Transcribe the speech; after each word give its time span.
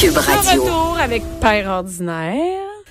Cube 0.00 0.16
Radio. 0.16 0.62
retour 0.62 0.98
avec 1.02 1.22
Père 1.40 1.68
Ordinaire. 1.68 2.36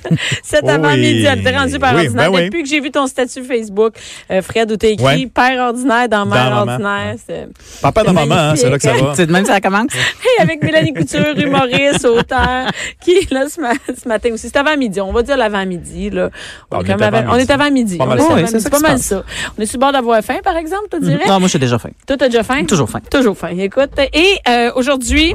Cet 0.44 0.68
avant-midi, 0.70 1.26
elle 1.26 1.46
est 1.46 1.58
rendu 1.58 1.80
Père 1.80 1.94
Oui, 1.96 2.06
Ordinaire. 2.06 2.32
ben 2.32 2.38
oui. 2.38 2.46
Depuis 2.46 2.64
que 2.64 2.70
j'ai 2.70 2.80
vu 2.80 2.92
ton 2.92 3.08
statut 3.08 3.44
Facebook, 3.44 3.94
euh, 4.30 4.42
Fred, 4.42 4.72
où 4.72 4.78
t'as 4.78 4.90
écrit 4.90 5.04
Ouais. 5.06 5.26
Père 5.34 5.60
Ordinaire 5.70 6.08
dans 6.10 6.26
Mère 6.26 6.50
Dans 6.52 6.66
Maman. 6.66 6.72
Ordinaire. 6.74 7.16
C'est- 7.26 7.48
Papa 7.82 8.04
de 8.04 8.08
C'est 8.08 8.14
maman, 8.14 8.36
hein, 8.36 8.56
c'est 8.56 8.70
là 8.70 8.78
que 8.78 8.84
ça 8.84 8.94
va. 8.94 9.14
C'est 9.16 9.26
de 9.26 9.32
même 9.32 9.44
que 9.44 9.50
ça 9.50 9.60
commence. 9.62 9.92
Et 10.40 10.42
avec 10.42 10.62
Mélanie 10.64 10.94
Couture, 10.94 11.36
humoriste, 11.38 12.06
auteur, 12.06 12.72
qui 13.02 13.12
est 13.12 13.32
là 13.32 13.46
ce, 13.50 13.60
ma- 13.60 13.74
ce 13.74 14.08
matin 14.08 14.30
aussi. 14.34 14.50
C'est 14.50 14.58
avant-midi. 14.58 15.02
On 15.02 15.12
va 15.12 15.24
dire 15.24 15.36
l'avant-midi, 15.38 16.10
là. 16.12 16.30
On 16.72 16.82
est 16.84 16.92
avant 17.02 17.32
on 17.32 17.66
est 17.68 17.72
midi. 17.72 17.98
Pas 17.98 18.06
mal 18.06 18.20
Oui, 18.20 18.44
c'est 18.48 18.60
ça 18.60 18.70
pas 18.70 18.80
mal 18.80 19.00
ça. 19.00 19.24
On 19.58 19.62
est 19.62 19.66
sur 19.66 19.78
le 19.78 19.82
bord 19.82 19.92
d'avoir 19.94 20.22
faim, 20.22 20.38
par 20.44 20.58
exemple, 20.58 20.88
tu 20.92 21.00
dirais? 21.02 21.24
Non, 21.28 21.40
moi, 21.40 21.44
je 21.48 21.52
suis 21.52 21.60
déjà 21.60 21.80
faim. 21.80 21.90
Toi, 22.06 22.18
t'as 22.18 22.28
déjà 22.28 22.44
faim? 22.44 22.66
Toujours 22.66 22.90
faim. 22.90 23.02
Toujours 23.10 23.38
faim. 23.38 23.50
Écoute, 23.58 23.92
et 24.14 24.38
euh, 24.48 24.72
aujourd'hui. 24.76 25.34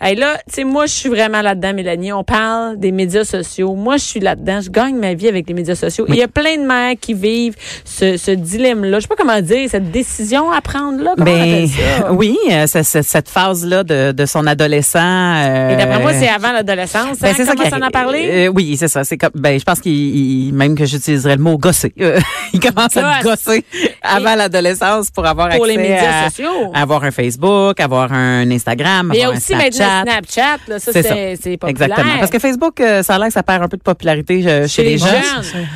Hey, 0.00 0.14
là, 0.16 0.36
tu 0.48 0.54
sais, 0.56 0.64
moi, 0.64 0.86
je 0.86 0.92
suis 0.92 1.08
vraiment 1.08 1.42
là-dedans, 1.42 1.72
Mélanie. 1.74 2.12
On 2.12 2.24
parle 2.24 2.78
des 2.78 2.92
médias 2.92 3.24
sociaux. 3.24 3.74
Moi, 3.74 3.96
je 3.96 4.04
suis 4.04 4.20
là-dedans. 4.20 4.60
Je 4.60 4.70
gagne 4.70 4.96
ma 4.96 5.14
vie 5.14 5.28
avec 5.28 5.48
les 5.48 5.54
médias 5.54 5.74
sociaux. 5.74 6.04
Il 6.08 6.14
y 6.16 6.22
a 6.22 6.28
plein 6.28 6.56
de 6.58 6.66
mères 6.66 6.94
qui 7.00 7.14
vivent 7.14 7.56
ce, 7.84 8.16
ce 8.16 8.30
dilemme-là. 8.30 8.98
Je 8.98 9.02
sais 9.02 9.08
pas 9.08 9.16
comment 9.16 9.40
dire, 9.40 9.68
cette 9.70 9.90
décision 9.90 10.50
à 10.50 10.60
prendre 10.60 11.02
là. 11.02 11.12
Comment 11.16 11.30
on 11.30 11.34
Ben, 11.34 11.40
appelle 11.42 11.68
ça? 11.68 12.12
oui, 12.12 12.36
euh, 12.50 12.66
cette 12.66 13.28
phase-là 13.28 13.84
de, 13.84 14.12
de 14.12 14.26
son 14.26 14.46
adolescent. 14.46 14.98
euh, 15.00 15.70
Et 15.70 15.76
d'après 15.76 16.00
moi, 16.00 16.12
c'est 16.12 16.28
avant 16.28 16.52
l'adolescence. 16.52 17.18
Ben, 17.20 17.28
hein? 17.30 17.34
c'est 17.36 17.44
ça 17.44 17.54
Commence 17.54 17.72
à 17.72 17.86
en 17.86 17.90
parler? 17.90 18.28
Euh, 18.30 18.48
oui, 18.48 18.76
c'est 18.78 18.88
ça. 18.88 19.04
C'est 19.04 19.16
comme, 19.16 19.30
ben, 19.34 19.58
je 19.58 19.64
pense 19.64 19.80
qu'il, 19.80 19.92
il- 19.92 20.52
même 20.52 20.76
que 20.76 20.84
j'utiliserais 20.84 21.36
le 21.36 21.42
mot 21.42 21.56
gosser. 21.58 21.92
Euh, 22.00 22.20
il 22.52 22.60
commence 22.60 22.96
à 22.96 23.22
Gosse. 23.22 23.44
gosser 23.44 23.64
avant 24.02 24.34
l'adolescence 24.34 25.10
pour 25.10 25.26
avoir 25.26 25.48
Pour 25.50 25.64
accès 25.64 25.76
les 25.76 25.82
médias 25.82 26.24
à, 26.26 26.30
sociaux. 26.30 26.70
à 26.74 26.82
avoir 26.82 27.02
un 27.04 27.10
Facebook, 27.10 27.80
avoir 27.80 28.12
un 28.12 28.50
Instagram, 28.50 29.08
Mais 29.10 29.16
il 29.16 29.20
y 29.20 29.22
a 29.22 29.26
avoir 29.26 29.38
aussi 29.38 29.54
un 29.54 29.58
maintenant 29.58 29.85
Snapchat. 30.02 30.42
Snapchat. 30.42 30.58
Là, 30.68 30.78
ça, 30.78 30.92
C'est 30.92 31.56
populaire. 31.56 31.68
Exactement. 31.70 32.18
Parce 32.18 32.30
que 32.30 32.38
Facebook, 32.38 32.80
euh, 32.80 33.02
ça 33.02 33.14
a 33.14 33.18
l'air 33.18 33.28
que 33.28 33.32
ça 33.32 33.42
perd 33.42 33.62
un 33.62 33.68
peu 33.68 33.76
de 33.76 33.82
popularité 33.82 34.42
euh, 34.46 34.66
chez, 34.68 34.82
les 34.82 34.98
jeunes. 34.98 35.08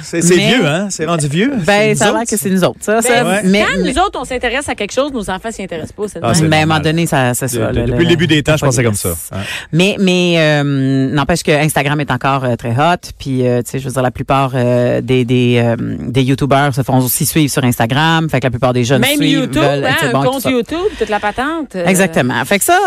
C'est 0.03 0.23
c'est 0.23 0.37
Mais- 0.37 0.47
vieux, 0.49 0.67
hein? 0.67 0.89
C'est 0.91 1.07
rendu 1.07 1.29
vieux. 1.29 1.53
Ben, 1.67 1.91
C'est 1.91 1.95
ça 1.97 2.05
a 2.05 2.09
nous 2.09 2.15
l'air 2.15 2.23
autres. 2.23 2.31
que 2.31 2.37
c'est 2.37 2.51
nous 2.51 2.65
autres. 2.65 2.79
Ça, 2.81 3.03
ça. 3.03 3.25
Ben, 3.25 3.41
mais, 3.45 3.61
quand 3.63 3.83
mais- 3.83 3.93
nous 3.93 3.99
autres, 3.99 4.19
on 4.21 4.25
s'intéresse 4.25 4.69
à 4.69 4.75
quelque 4.75 4.93
chose, 4.93 5.13
nos 5.13 5.29
enfants 5.31 5.51
s'y 5.51 5.63
intéressent 5.63 5.93
pas. 5.93 6.19
Ah, 6.23 6.33
mais 6.43 6.57
à 6.57 6.61
un 6.61 6.67
moment 6.67 6.81
donné, 6.81 7.07
ça, 7.07 7.35
c'est 7.35 7.49
ça. 7.49 7.73
De- 7.73 7.81
depuis 7.83 8.05
le 8.05 8.07
début 8.11 8.27
des 8.27 8.43
temps, 8.43 8.57
je 8.57 8.65
pensais 8.65 8.83
comme 8.85 8.95
ça. 8.95 9.11
hein. 9.33 9.39
Mais 9.73 9.97
mais 9.99 10.35
euh, 10.39 11.11
n'empêche 11.13 11.43
que 11.43 11.51
Instagram 11.53 12.01
est 12.01 12.11
encore 12.11 12.45
très 12.57 12.71
hot. 12.73 12.97
Puis 13.19 13.39
tu 13.43 13.45
sais, 13.65 13.79
je 13.79 13.85
veux 13.87 13.93
dire, 13.93 14.03
la 14.03 14.11
plupart 14.11 14.51
des 14.53 15.25
des 15.25 15.75
des 16.01 16.23
YouTubers 16.23 16.75
se 16.75 16.83
font 16.83 16.99
aussi 16.99 17.27
suivre 17.27 17.51
sur 17.53 17.65
Instagram. 17.65 18.29
Fait 18.31 18.41
que 18.41 18.47
la 18.47 18.51
plupart 18.51 18.73
des 18.73 18.85
jeunes 18.85 19.01
Même 19.01 19.17
suivent. 19.17 19.41
YouTube, 19.41 19.63
veulent, 19.63 19.85
hein, 19.85 20.09
un 20.15 20.25
compte. 20.25 20.45
YouTube, 20.45 20.79
toute 20.99 21.09
la 21.09 21.21
patente. 21.21 21.75
Exactement. 21.75 22.45
Fait 22.45 22.59
que 22.59 22.65
ça, 22.65 22.79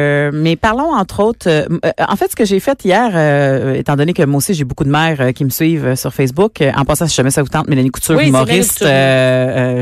euh, 0.00 0.30
mais 0.32 0.56
parlons 0.56 0.92
entre 0.94 1.20
autres. 1.22 1.48
euh, 1.48 1.66
euh, 1.84 1.90
en 2.08 2.16
fait, 2.16 2.30
ce 2.30 2.36
que 2.36 2.44
j'ai 2.44 2.60
fait 2.60 2.84
hier, 2.84 3.10
euh, 3.14 3.74
étant 3.74 3.96
donné 3.96 4.12
que 4.12 4.22
moi 4.24 4.38
aussi 4.38 4.54
j'ai 4.54 4.64
beaucoup 4.64 4.84
de 4.84 4.90
mères 4.90 5.20
euh, 5.20 5.32
qui 5.32 5.44
me 5.44 5.50
suivent 5.50 5.86
euh, 5.86 5.96
sur 5.96 6.12
Facebook. 6.14 6.60
euh, 6.60 6.70
en 6.76 6.84
passant, 6.84 7.06
si 7.06 7.14
jamais 7.14 7.30
ça 7.30 7.42
vous 7.42 7.48
tente, 7.48 7.68
Mélanie 7.68 7.90
Couture, 7.90 8.16
Oui, 8.16 8.28
humoriste. 8.28 8.82
Euh, 8.82 8.86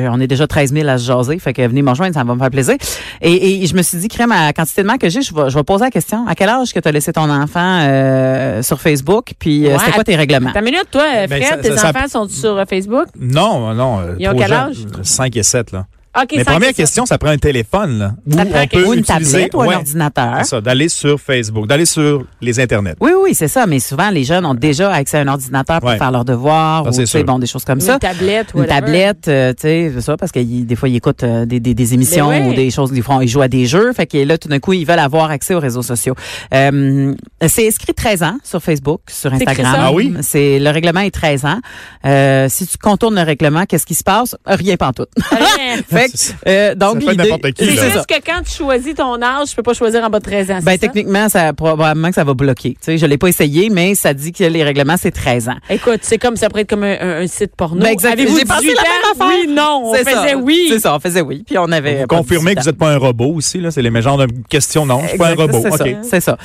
euh, 0.07 0.09
on 0.13 0.21
est 0.21 0.27
déjà 0.27 0.47
13 0.47 0.73
000 0.73 0.89
à 0.89 0.99
se 0.99 1.05
jaser. 1.05 1.39
Fait 1.39 1.53
que 1.53 1.63
venez 1.63 1.83
me 1.83 1.91
rejoindre, 1.91 2.15
ça 2.15 2.25
va 2.25 2.35
me 2.35 2.39
faire 2.39 2.51
plaisir. 2.51 2.77
Et, 3.21 3.63
et 3.63 3.67
je 3.67 3.75
me 3.75 3.83
suis 3.83 3.99
dit, 3.99 4.09
crème, 4.09 4.33
à 4.33 4.47
la 4.47 4.53
quantité 4.53 4.83
de 4.83 4.87
mères 4.87 4.99
que 4.99 5.09
j'ai, 5.09 5.23
je 5.23 5.35
vais, 5.35 5.49
je 5.51 5.55
vais 5.57 5.65
poser 5.65 5.85
la 5.85 5.91
question. 5.91 6.27
À 6.27 6.35
quel 6.35 6.49
âge 6.49 6.73
que 6.73 6.81
tu 6.81 6.89
as 6.89 6.93
laissé 6.93 7.13
ton 7.13 7.31
enfant 7.31 7.81
euh, 7.83 8.63
sur 8.63 8.81
Facebook? 8.81 9.33
Puis 9.39 9.67
Ouais, 9.67 9.77
c'est 9.85 9.93
quoi 9.93 10.05
tes 10.05 10.17
règlements? 10.17 10.53
Ta 10.53 10.61
minute, 10.61 10.87
toi, 10.91 11.03
Ben, 11.29 11.43
Fred, 11.43 11.45
ça- 11.45 11.57
tes 11.59 11.77
ça- 11.77 11.91
enfants 11.91 12.09
sont 12.09 12.29
sur 12.29 12.57
euh, 12.59 12.65
Facebook? 12.69 13.07
Non, 13.19 13.75
non. 13.75 14.01
euh, 14.01 14.15
Ils 14.19 14.29
ont 14.29 14.37
quel 14.37 14.53
âge? 14.53 14.77
5 15.03 15.37
et 15.37 15.43
7, 15.43 15.73
là. 15.73 15.87
OK, 16.23 16.33
Mais 16.37 16.45
première 16.45 16.73
question, 16.75 17.07
ça 17.07 17.19
prend 17.19 17.31
un 17.31 17.39
téléphone, 17.39 17.99
là. 17.99 18.13
Ça 18.31 18.43
Où 18.43 18.49
prend 18.49 18.61
on 18.63 18.67
peut 18.67 18.85
Ou 18.87 18.93
une 18.95 19.01
utiliser. 19.01 19.33
tablette 19.33 19.55
ou 19.55 19.63
un 19.63 19.67
Ouais, 19.67 19.75
ordinateur? 19.77 20.35
c'est 20.39 20.45
ça, 20.45 20.61
d'aller 20.61 20.89
sur 20.89 21.21
Facebook, 21.21 21.67
d'aller 21.67 21.85
sur 21.87 22.25
les 22.41 22.61
internets. 22.61 22.95
Oui, 23.01 23.11
oui, 23.23 23.35
c'est 23.35 23.49
ça. 23.49 23.67
Mais 23.67 23.79
souvent, 23.79 24.11
les 24.11 24.25
jeunes 24.25 24.45
ont 24.47 24.55
déjà 24.55 24.93
accès 24.93 25.19
à 25.19 25.21
un 25.21 25.29
ordinateur 25.29 25.81
pour 25.81 25.89
Ouais. 25.91 25.99
faire 25.99 26.11
leurs 26.11 26.25
devoirs 26.25 26.85
Ça, 26.85 26.91
ou 26.91 26.93
c'est 26.93 27.01
tu 27.03 27.07
sais, 27.07 27.19
sûr. 27.19 27.27
bon, 27.27 27.39
des 27.39 27.47
choses 27.47 27.65
comme 27.65 27.79
Une 27.79 27.85
ça. 27.85 27.99
tablette, 27.99 28.49
Une 28.55 28.61
whatever. 28.61 28.81
tablette, 28.81 29.29
euh, 29.29 29.53
tu 29.53 29.63
sais, 29.63 29.93
c'est 29.95 30.01
ça, 30.01 30.17
parce 30.17 30.33
que 30.33 30.41
des 30.41 30.77
fois, 30.77 30.89
ils 30.89 30.97
écoutent 30.97 31.23
euh, 31.25 31.45
des, 31.47 31.61
des, 31.61 31.75
des 31.75 31.95
émissions 31.95 32.29
Ben 32.31 32.49
ou 32.49 32.55
des 32.55 32.71
choses, 32.71 32.91
des 32.93 33.03
fois, 33.03 33.19
ils 33.23 33.29
jouent 33.29 33.43
à 33.43 33.49
des 33.49 33.67
jeux. 33.67 33.93
Fait 33.93 34.07
que 34.07 34.19
là, 34.19 34.39
tout 34.39 34.49
d'un 34.49 34.59
coup, 34.61 34.73
ils 34.73 34.85
veulent 34.87 34.99
avoir 34.99 35.31
accès 35.31 35.55
aux 35.55 35.61
réseaux 35.61 35.83
sociaux. 35.83 36.15
Euh, 36.55 37.15
c'est 37.47 37.67
inscrit 37.69 37.95
13 37.95 38.23
ans 38.23 38.39
sur 38.45 38.63
Facebook, 38.63 39.01
sur 39.09 39.33
écrit 39.35 39.45
Instagram. 39.49 39.75
ça? 39.75 39.83
Ah 39.87 39.93
oui? 39.93 40.15
C'est, 40.23 40.59
le 40.59 40.71
règlement 40.71 41.01
est 41.01 41.11
13 41.11 41.45
ans. 41.45 41.61
Euh, 42.05 42.47
si 42.49 42.67
tu 42.67 42.79
contournes 42.79 43.15
le 43.17 43.23
règlement, 43.23 43.65
qu'est-ce 43.67 43.87
qui 43.87 43.95
se 43.95 44.05
passe? 44.05 44.37
Rien 44.47 44.77
pas 44.77 44.93
tout. 44.93 45.07
Rien. 45.31 45.83
fait 45.91 46.08
euh, 46.47 46.75
donc, 46.75 47.03
Ça 47.03 47.13
qui, 47.13 47.65
C'est 47.65 47.75
là. 47.75 47.91
juste 47.91 48.07
que 48.07 48.15
quand 48.25 48.43
tu 48.45 48.53
choisis 48.53 48.95
ton 48.95 49.21
âge, 49.23 49.49
tu 49.51 49.57
peux 49.57 49.63
pas 49.63 49.75
choisir 49.75 50.03
en 50.05 50.11
bas 50.11 50.19
de 50.19 50.25
13 50.25 50.51
ans. 50.51 50.59
Ben, 50.63 50.73
ça? 50.73 50.79
techniquement, 50.79 51.29
ça, 51.29 51.53
probablement 51.53 52.09
que 52.09 52.15
ça 52.15 52.25
va 52.25 52.35
bloquer. 52.35 52.71
Tu 52.71 52.77
sais, 52.83 52.99
je 52.99 53.07
l'ai 53.07 53.19
pas 53.19 53.29
essayé, 53.29 53.71
mais 53.71 53.95
ça 53.95 54.15
dit 54.15 54.33
que 54.33 54.45
les 54.45 54.63
règlements, 54.65 54.97
c'est 54.97 55.11
13 55.11 55.49
ans. 55.49 55.57
Écoute, 55.71 56.01
c'est 56.03 56.19
comme 56.19 56.37
ça 56.37 56.49
pourrait 56.49 56.63
être 56.63 56.71
comme 56.71 56.85
un, 56.85 56.97
un- 57.01 57.23
un 57.23 57.27
site 57.27 57.55
porno. 57.57 57.81
Ben, 57.83 57.89
exact. 57.91 58.13
Avez-vous 58.13 58.39
J'ai 58.39 58.45
pensé 58.45 58.61
18 58.67 58.75
la 58.77 58.83
même 58.83 58.91
affaire. 59.13 59.39
Oui, 59.47 59.53
non. 59.55 59.81
On 59.85 59.95
C'est 59.95 60.05
faisait 60.05 60.31
ça. 60.31 60.37
oui. 60.37 60.67
C'est 60.71 60.79
ça, 60.81 60.95
on 60.95 61.01
faisait 61.01 61.21
oui. 61.21 61.45
Puis 61.47 61.59
on 61.59 61.71
avait. 61.73 62.01
Vous 62.03 62.07
confirmez 62.07 62.55
que 62.55 62.61
18 62.61 62.65
vous 62.65 62.71
n'êtes 62.71 62.79
pas 62.79 62.91
un 62.93 62.99
robot 62.99 63.33
aussi, 63.35 63.61
là? 63.61 63.71
C'est 63.71 63.83
les 63.83 63.91
mêmes 63.91 64.03
genres 64.03 64.19
de 64.19 64.27
questions. 64.49 64.87
Non, 64.87 65.01
je 65.05 65.09
suis 65.09 65.19
pas 65.19 65.29
un 65.31 65.35
robot. 65.35 65.61
C'est 65.63 65.69
OK. 65.73 65.79
ça. 65.79 66.09
C'est 66.11 66.21
ça. 66.21 66.37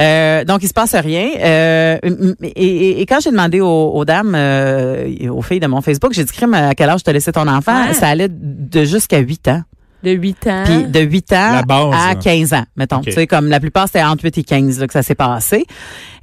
Euh, 0.00 0.44
donc, 0.44 0.62
il 0.62 0.68
se 0.68 0.72
passe 0.74 0.94
rien. 0.94 1.28
Euh, 1.38 1.98
et, 2.42 2.48
et- 2.66 3.00
et 3.00 3.06
quand 3.06 3.20
j'ai 3.20 3.30
demandé 3.30 3.60
aux, 3.60 3.66
aux 3.94 4.04
dames, 4.04 4.34
euh, 4.34 5.08
aux 5.30 5.42
filles 5.42 5.60
de 5.60 5.66
mon 5.66 5.80
Facebook, 5.80 6.12
j'ai 6.12 6.24
dit, 6.24 6.32
crime, 6.32 6.54
à 6.54 6.74
quel 6.74 6.88
âge 6.88 7.02
tu 7.02 7.10
as 7.10 7.12
laissé 7.12 7.32
ton 7.32 7.46
enfant? 7.48 7.86
Ouais. 7.88 7.94
Ça 7.94 8.08
allait 8.08 8.28
de 8.30 8.84
jusqu'à 9.00 9.18
8 9.18 9.48
ans. 9.48 9.62
De 10.02 10.12
8 10.12 10.46
ans? 10.46 10.62
Puis 10.64 10.84
de 10.84 11.00
8 11.00 11.32
ans 11.34 11.62
base, 11.66 11.94
à 11.94 12.08
là. 12.08 12.14
15 12.14 12.54
ans, 12.54 12.64
mettons. 12.74 12.98
OK. 12.98 13.04
Tu 13.04 13.12
sais, 13.12 13.26
comme 13.26 13.48
la 13.48 13.60
plupart, 13.60 13.86
c'était 13.86 14.02
entre 14.02 14.24
8 14.24 14.38
et 14.38 14.44
15 14.44 14.80
là, 14.80 14.86
que 14.86 14.92
ça 14.92 15.02
s'est 15.02 15.14
passé. 15.14 15.66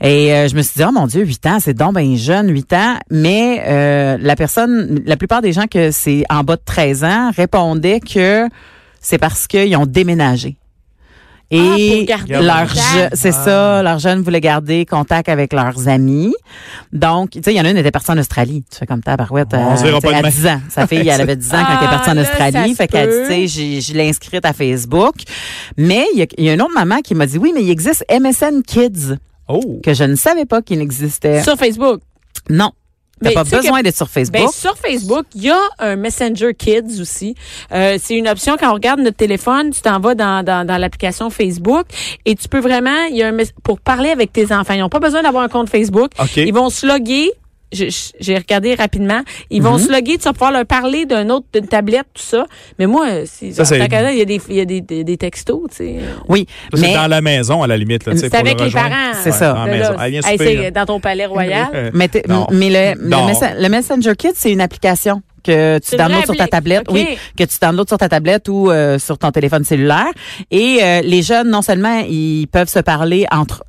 Et 0.02 0.34
euh, 0.34 0.48
je 0.48 0.56
me 0.56 0.64
suis 0.64 0.74
dit, 0.78 0.84
oh 0.88 0.92
mon 0.92 1.06
Dieu, 1.06 1.24
8 1.24 1.46
ans, 1.46 1.58
c'est 1.60 1.76
donc 1.76 1.96
bien 1.96 2.16
jeune, 2.16 2.50
8 2.50 2.74
ans. 2.74 2.96
Mais 3.12 3.62
euh, 3.68 4.18
la 4.20 4.36
personne, 4.36 5.02
la 5.06 5.16
plupart 5.16 5.42
des 5.42 5.54
gens 5.54 5.68
que 5.68 5.92
c'est 5.92 6.24
en 6.30 6.44
bas 6.44 6.56
de 6.56 6.62
13 6.66 7.04
ans 7.04 7.32
répondaient 7.36 8.00
que 8.00 8.48
c'est 9.00 9.20
parce 9.20 9.46
qu'ils 9.46 9.76
ont 9.78 9.86
déménagé. 9.86 10.58
Ah, 11.50 11.56
pour 11.56 11.76
Et 11.78 12.06
garder 12.06 12.34
leur 12.42 12.68
je- 12.68 13.08
c'est 13.14 13.32
ça, 13.32 13.82
leurs 13.82 14.00
jeunes 14.00 14.22
voulaient 14.22 14.42
garder 14.42 14.86
contact 14.86 15.30
avec 15.30 15.54
leurs 15.54 15.88
amis. 15.88 16.34
Donc, 16.92 17.30
tu 17.32 17.42
sais, 17.44 17.54
il 17.54 17.58
y 17.58 17.62
en 17.62 17.66
a 17.66 17.70
une 17.70 17.76
qui 17.76 17.80
était 17.80 17.92
partie 17.92 18.12
en 18.12 18.18
Australie. 18.18 18.66
Tu 18.70 18.78
fais 18.78 18.86
comme 18.86 19.02
ta 19.02 19.16
barouette. 19.16 19.48
On 19.54 19.78
se 19.78 19.84
verra 19.84 20.02
pas 20.02 20.10
à 20.16 20.18
demain. 20.20 20.30
10 20.30 20.48
ans. 20.48 20.60
Sa 20.70 20.88
fille, 20.88 21.08
elle 21.08 21.22
avait 21.22 21.36
10 21.38 21.54
ans 21.54 21.64
quand 21.66 21.78
elle 21.80 21.86
est 21.86 21.90
partie 21.90 22.10
en 22.10 22.12
Ah, 22.12 22.16
là, 22.16 22.22
Australie. 22.24 22.76
Fait 22.76 22.88
qu'elle 22.88 23.10
peut. 23.10 23.22
dit, 23.24 23.28
tu 23.30 23.34
sais, 23.34 23.48
j'ai- 23.48 23.82
je 23.82 23.94
l'ai 23.94 24.10
inscrite 24.10 24.46
à 24.46 24.52
Facebook. 24.52 25.16
Mais 25.78 26.06
il 26.14 26.20
y, 26.20 26.22
a, 26.24 26.26
il 26.38 26.44
y 26.44 26.50
a 26.50 26.54
une 26.54 26.62
autre 26.62 26.74
maman 26.76 27.00
qui 27.02 27.16
m'a 27.16 27.26
dit, 27.26 27.38
oui, 27.38 27.52
mais 27.56 27.64
il 27.64 27.70
existe 27.70 28.04
MSN 28.10 28.62
Kids, 28.64 29.16
Oh! 29.48 29.80
que 29.82 29.94
je 29.94 30.04
ne 30.04 30.16
savais 30.16 30.46
pas 30.46 30.62
qu'il 30.62 30.82
existait. 30.82 31.42
Sur 31.44 31.56
Facebook. 31.56 32.02
non. 32.50 32.72
T'as 33.24 33.32
pas 33.32 33.44
besoin 33.44 33.82
d'être 33.82 33.96
sur 33.98 34.10
Facebook. 34.10 34.42
Ben, 34.42 34.48
sur 34.52 34.78
Facebook, 34.78 35.26
il 35.36 35.44
y 35.44 35.50
a 35.50 35.60
un 35.80 35.96
Messenger 35.96 36.54
Kids 36.54 37.02
aussi. 37.02 37.36
Euh, 37.72 37.98
c'est 38.02 38.16
une 38.16 38.28
option 38.28 38.58
quand 38.60 38.70
on 38.70 38.74
regarde 38.74 39.00
notre 39.00 39.18
téléphone, 39.18 39.72
tu 39.72 39.82
t'en 39.82 40.00
vas 40.00 40.16
dans, 40.16 40.44
dans, 40.44 40.66
dans 40.66 40.78
l'application 40.78 41.30
Facebook 41.30 41.86
et 42.26 42.36
tu 42.36 42.48
peux 42.48 42.60
vraiment, 42.60 43.06
il 43.10 43.18
y 43.18 43.24
a 43.24 43.30
un 43.30 43.38
pour 43.64 43.80
parler 43.80 44.10
avec 44.10 44.34
tes 44.34 44.54
enfants. 44.54 44.74
Ils 44.74 44.80
n'ont 44.80 44.90
pas 44.90 45.00
besoin 45.00 45.24
d'avoir 45.24 45.44
un 45.44 45.50
compte 45.50 45.70
Facebook. 45.70 46.12
OK. 46.20 46.38
Ils 46.38 46.54
vont 46.54 46.70
se 46.70 46.86
loguer. 46.86 47.32
Je- 47.74 47.86
je- 47.90 48.12
J'ai 48.20 48.38
regardé 48.38 48.76
rapidement. 48.76 49.22
Ils 49.50 49.62
Mhm. 49.62 49.68
vont 49.68 49.78
se 49.78 49.92
loguer, 49.92 50.18
tu 50.18 50.24
vas 50.24 50.34
pouvoir 50.34 50.52
leur 50.54 50.66
parler 50.66 51.06
d'un 51.06 51.30
autre, 51.30 51.46
d'une 51.54 51.68
tablette, 51.68 52.06
tout 52.14 52.22
ça. 52.24 52.46
Mais 52.80 52.86
moi, 52.88 53.08
c'est, 53.26 53.52
Ça, 53.52 53.64
là, 53.78 54.12
il 54.12 54.18
y 54.18 54.22
a 54.22 54.26
des, 54.26 54.42
il 54.50 54.56
y 54.56 54.62
a 54.62 54.66
des, 54.66 54.82
des, 54.82 55.04
des 55.04 55.18
textos, 55.18 55.62
tu 55.72 55.76
sais. 55.78 55.96
oui. 56.30 56.46
C'est 56.74 56.94
dans 56.94 57.08
la 57.08 57.22
maison, 57.22 57.64
à 57.64 57.68
la 57.68 57.76
limite. 57.78 58.06
là, 58.06 58.14
tu 58.14 58.20
sais, 58.20 58.30
C'est 58.30 58.38
avec 58.38 58.60
le 58.60 58.68
les 58.68 58.72
parents. 58.72 59.14
C'est 59.22 59.32
ça. 59.32 59.54
Dans 59.54 59.66
la 59.66 59.78
Là, 59.78 59.92
maison. 59.92 60.02
hey, 60.02 60.38
souper, 60.38 60.72
dans 60.72 60.86
ton 60.86 61.00
palais 61.00 61.26
royal. 61.26 61.92
Mais, 61.94 62.10
Non. 62.28 62.48
mais 62.52 62.70
le, 62.96 63.02
le, 63.02 63.10
Non. 63.10 63.26
messa- 63.28 63.54
le 63.60 63.70
Messenger 63.70 64.14
Kit, 64.18 64.30
c'est 64.36 64.52
une 64.52 64.62
application 64.62 65.22
que 65.44 65.80
tu 65.80 65.96
downloads 65.96 66.26
sur 66.26 66.36
ta 66.36 66.48
tablette, 66.48 66.86
oui, 66.90 67.18
que 67.38 67.44
tu 67.44 67.58
downloads 67.62 67.88
sur 67.88 67.98
ta 67.98 68.10
tablette 68.10 68.50
ou 68.50 68.70
euh, 68.70 69.00
sur 69.00 69.18
ton 69.18 69.32
téléphone 69.32 69.64
cellulaire. 69.64 70.12
Et 70.52 70.80
euh, 70.82 71.02
les 71.04 71.22
jeunes, 71.22 71.50
non 71.50 71.62
seulement 71.62 72.00
ils 72.08 72.48
peuvent 72.48 72.68
se 72.70 72.80
parler 72.80 73.26
entre 73.32 73.58
re- 73.58 73.62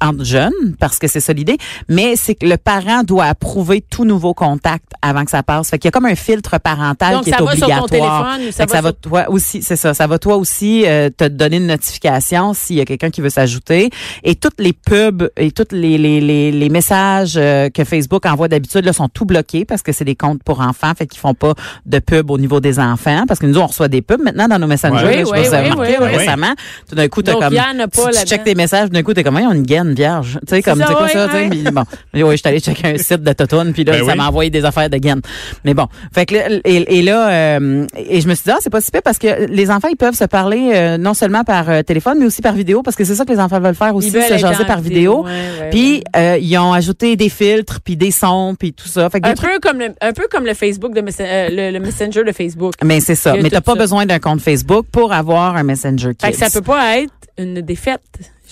entre 0.00 0.24
jeunes, 0.24 0.52
parce 0.78 0.98
que 0.98 1.08
c'est 1.08 1.20
ça 1.20 1.32
l'idée, 1.32 1.58
mais 1.88 2.16
c'est 2.16 2.34
que 2.34 2.46
le 2.46 2.56
parent 2.56 3.02
doit 3.02 3.24
approuver 3.26 3.80
tout 3.80 4.04
nouveau 4.04 4.34
contact 4.34 4.84
avant 5.02 5.24
que 5.24 5.30
ça 5.30 5.42
passe. 5.42 5.70
Fait 5.70 5.78
qu'il 5.78 5.88
y 5.88 5.90
a 5.90 5.92
comme 5.92 6.06
un 6.06 6.14
filtre 6.14 6.58
parental 6.60 7.14
Donc, 7.14 7.24
qui 7.24 7.30
ça 7.30 7.36
est 7.40 7.44
va 7.44 7.56
sur 7.56 7.66
ton 7.68 7.74
obligatoire. 7.84 8.36
téléphone 8.36 8.52
ça 8.52 8.62
Fait 8.62 8.66
que 8.66 8.70
va 8.72 8.76
ça 8.76 8.82
va 8.82 8.88
sur- 8.90 9.00
toi 9.00 9.24
aussi, 9.28 9.62
c'est 9.62 9.76
ça, 9.76 9.94
ça 9.94 10.06
va 10.06 10.18
toi 10.18 10.36
aussi 10.36 10.84
euh, 10.86 11.10
te 11.10 11.24
donner 11.24 11.56
une 11.58 11.66
notification 11.66 12.54
s'il 12.54 12.76
y 12.76 12.80
a 12.80 12.84
quelqu'un 12.84 13.10
qui 13.10 13.20
veut 13.20 13.30
s'ajouter. 13.30 13.90
Et 14.24 14.34
toutes 14.34 14.60
les 14.60 14.72
pubs 14.72 15.28
et 15.36 15.50
tous 15.50 15.64
les, 15.72 15.98
les, 15.98 16.20
les, 16.20 16.52
les 16.52 16.68
messages 16.68 17.34
euh, 17.36 17.68
que 17.70 17.84
Facebook 17.84 18.26
envoie 18.26 18.48
d'habitude 18.48 18.84
là, 18.84 18.92
sont 18.92 19.08
tout 19.08 19.24
bloqués 19.24 19.64
parce 19.64 19.82
que 19.82 19.92
c'est 19.92 20.04
des 20.04 20.16
comptes 20.16 20.42
pour 20.42 20.60
enfants, 20.60 20.92
fait 20.96 21.06
qu'ils 21.06 21.20
font 21.20 21.34
pas 21.34 21.54
de 21.84 21.98
pub 21.98 22.30
au 22.30 22.38
niveau 22.38 22.60
des 22.60 22.78
enfants. 22.78 23.24
Parce 23.26 23.40
que 23.40 23.46
nous, 23.46 23.58
on 23.60 23.66
reçoit 23.66 23.88
des 23.88 24.02
pubs 24.02 24.22
maintenant 24.22 24.48
dans 24.48 24.58
nos 24.58 24.66
messengers. 24.66 25.04
Ouais. 25.04 25.16
là, 25.16 25.24
je 25.24 25.30
Oui, 25.30 25.36
sais 25.36 25.36
pas 25.36 25.42
si 25.42 25.48
vous 25.48 25.54
avez 25.54 25.70
oui, 25.72 25.86
oui, 26.00 26.06
oui. 26.10 26.16
récemment. 26.16 26.54
Tout 26.88 26.94
d'un 26.94 27.08
coup, 27.08 27.22
t'as 27.22 27.32
comme 27.34 27.42
a 27.56 27.88
pas 27.88 28.10
tu, 28.12 28.24
tu 28.36 28.42
tes 28.42 28.54
messages, 28.54 28.90
d'un 28.90 29.02
coup, 29.02 29.12
t'es 29.14 29.22
comme, 29.24 29.36
Hey, 29.38 29.46
on 29.46 29.54
gaine 29.66 29.92
vierge. 29.94 30.38
Tu 30.46 30.54
sais, 30.54 30.62
comme, 30.62 30.78
ça, 30.78 30.86
c'est 30.88 30.94
quoi 30.94 31.02
ouais, 31.04 31.12
ça, 31.12 31.28
tu 31.28 31.62
sais, 31.64 31.70
bon. 31.70 31.82
Mais 32.14 32.22
oui, 32.22 32.30
je 32.32 32.36
suis 32.36 32.48
allée 32.48 32.60
checker 32.60 32.88
un 32.94 32.96
site 32.98 33.22
de 33.22 33.32
Totoune, 33.34 33.72
puis 33.74 33.84
là, 33.84 33.92
Ben 33.92 34.04
ça 34.04 34.12
oui. 34.12 34.16
m'a 34.16 34.28
envoyé 34.28 34.48
des 34.50 34.64
affaires 34.64 34.88
de 34.88 34.96
gaine. 34.96 35.20
Mais 35.64 35.74
bon. 35.74 35.86
Fait 36.14 36.24
que, 36.24 36.34
là, 36.34 36.48
et, 36.64 36.98
et 36.98 37.02
là, 37.02 37.28
euh, 37.58 37.86
et 37.96 38.20
je 38.20 38.28
me 38.28 38.34
suis 38.34 38.44
dit, 38.44 38.50
ah, 38.50 38.58
c'est 38.60 38.70
pas 38.70 38.80
si 38.80 38.90
pire 38.90 39.02
parce 39.02 39.18
que 39.18 39.46
les 39.46 39.70
enfants, 39.70 39.88
ils 39.90 39.96
peuvent 39.96 40.14
se 40.14 40.24
parler 40.24 40.70
euh, 40.74 40.96
non 40.96 41.12
seulement 41.14 41.44
par 41.44 41.68
euh, 41.68 41.82
téléphone, 41.82 42.18
mais 42.18 42.26
aussi 42.26 42.40
par 42.42 42.54
vidéo, 42.54 42.82
parce 42.82 42.96
que 42.96 43.04
c'est 43.04 43.14
ça 43.14 43.24
que 43.24 43.32
les 43.32 43.40
enfants 43.40 43.60
veulent 43.60 43.74
faire 43.74 43.94
aussi, 43.94 44.10
se 44.10 44.38
jaser 44.38 44.64
par 44.64 44.80
vidéo. 44.80 45.24
Ouais, 45.24 45.30
ouais, 45.60 45.70
Puis, 45.70 46.02
ouais. 46.14 46.20
euh, 46.20 46.38
ils 46.40 46.56
ont 46.58 46.72
ajouté 46.72 47.16
des 47.16 47.28
filtres, 47.28 47.80
puis 47.82 47.96
des 47.96 48.10
sons, 48.10 48.54
puis 48.58 48.72
tout 48.72 48.88
ça. 48.88 49.10
Fait 49.10 49.20
que 49.20 49.26
des 49.26 49.32
un 49.32 49.34
trucs- 49.34 49.50
peu 49.52 49.58
comme 49.60 49.78
le, 49.78 49.88
un 50.00 50.12
peu 50.12 50.26
comme 50.30 50.44
le 50.46 50.54
Facebook 50.54 50.94
de 50.94 51.00
Messen- 51.00 51.26
euh, 51.26 51.48
le, 51.50 51.78
le 51.78 51.84
Messenger 51.84 52.22
de 52.24 52.32
Facebook. 52.32 52.74
Mais 52.84 53.00
c'est 53.00 53.14
ça. 53.14 53.34
Mais 53.42 53.50
t'as 53.50 53.60
pas 53.60 53.72
ça. 53.72 53.78
besoin 53.78 54.06
d'un 54.06 54.18
compte 54.18 54.40
Facebook 54.40 54.86
pour 54.92 55.12
avoir 55.12 55.56
un 55.56 55.62
Messenger 55.62 56.12
Fait 56.20 56.32
que 56.32 56.36
Kids. 56.36 56.44
ça 56.44 56.50
peut 56.50 56.64
pas 56.64 56.98
être 56.98 57.12
une 57.38 57.60
défaite. 57.60 58.00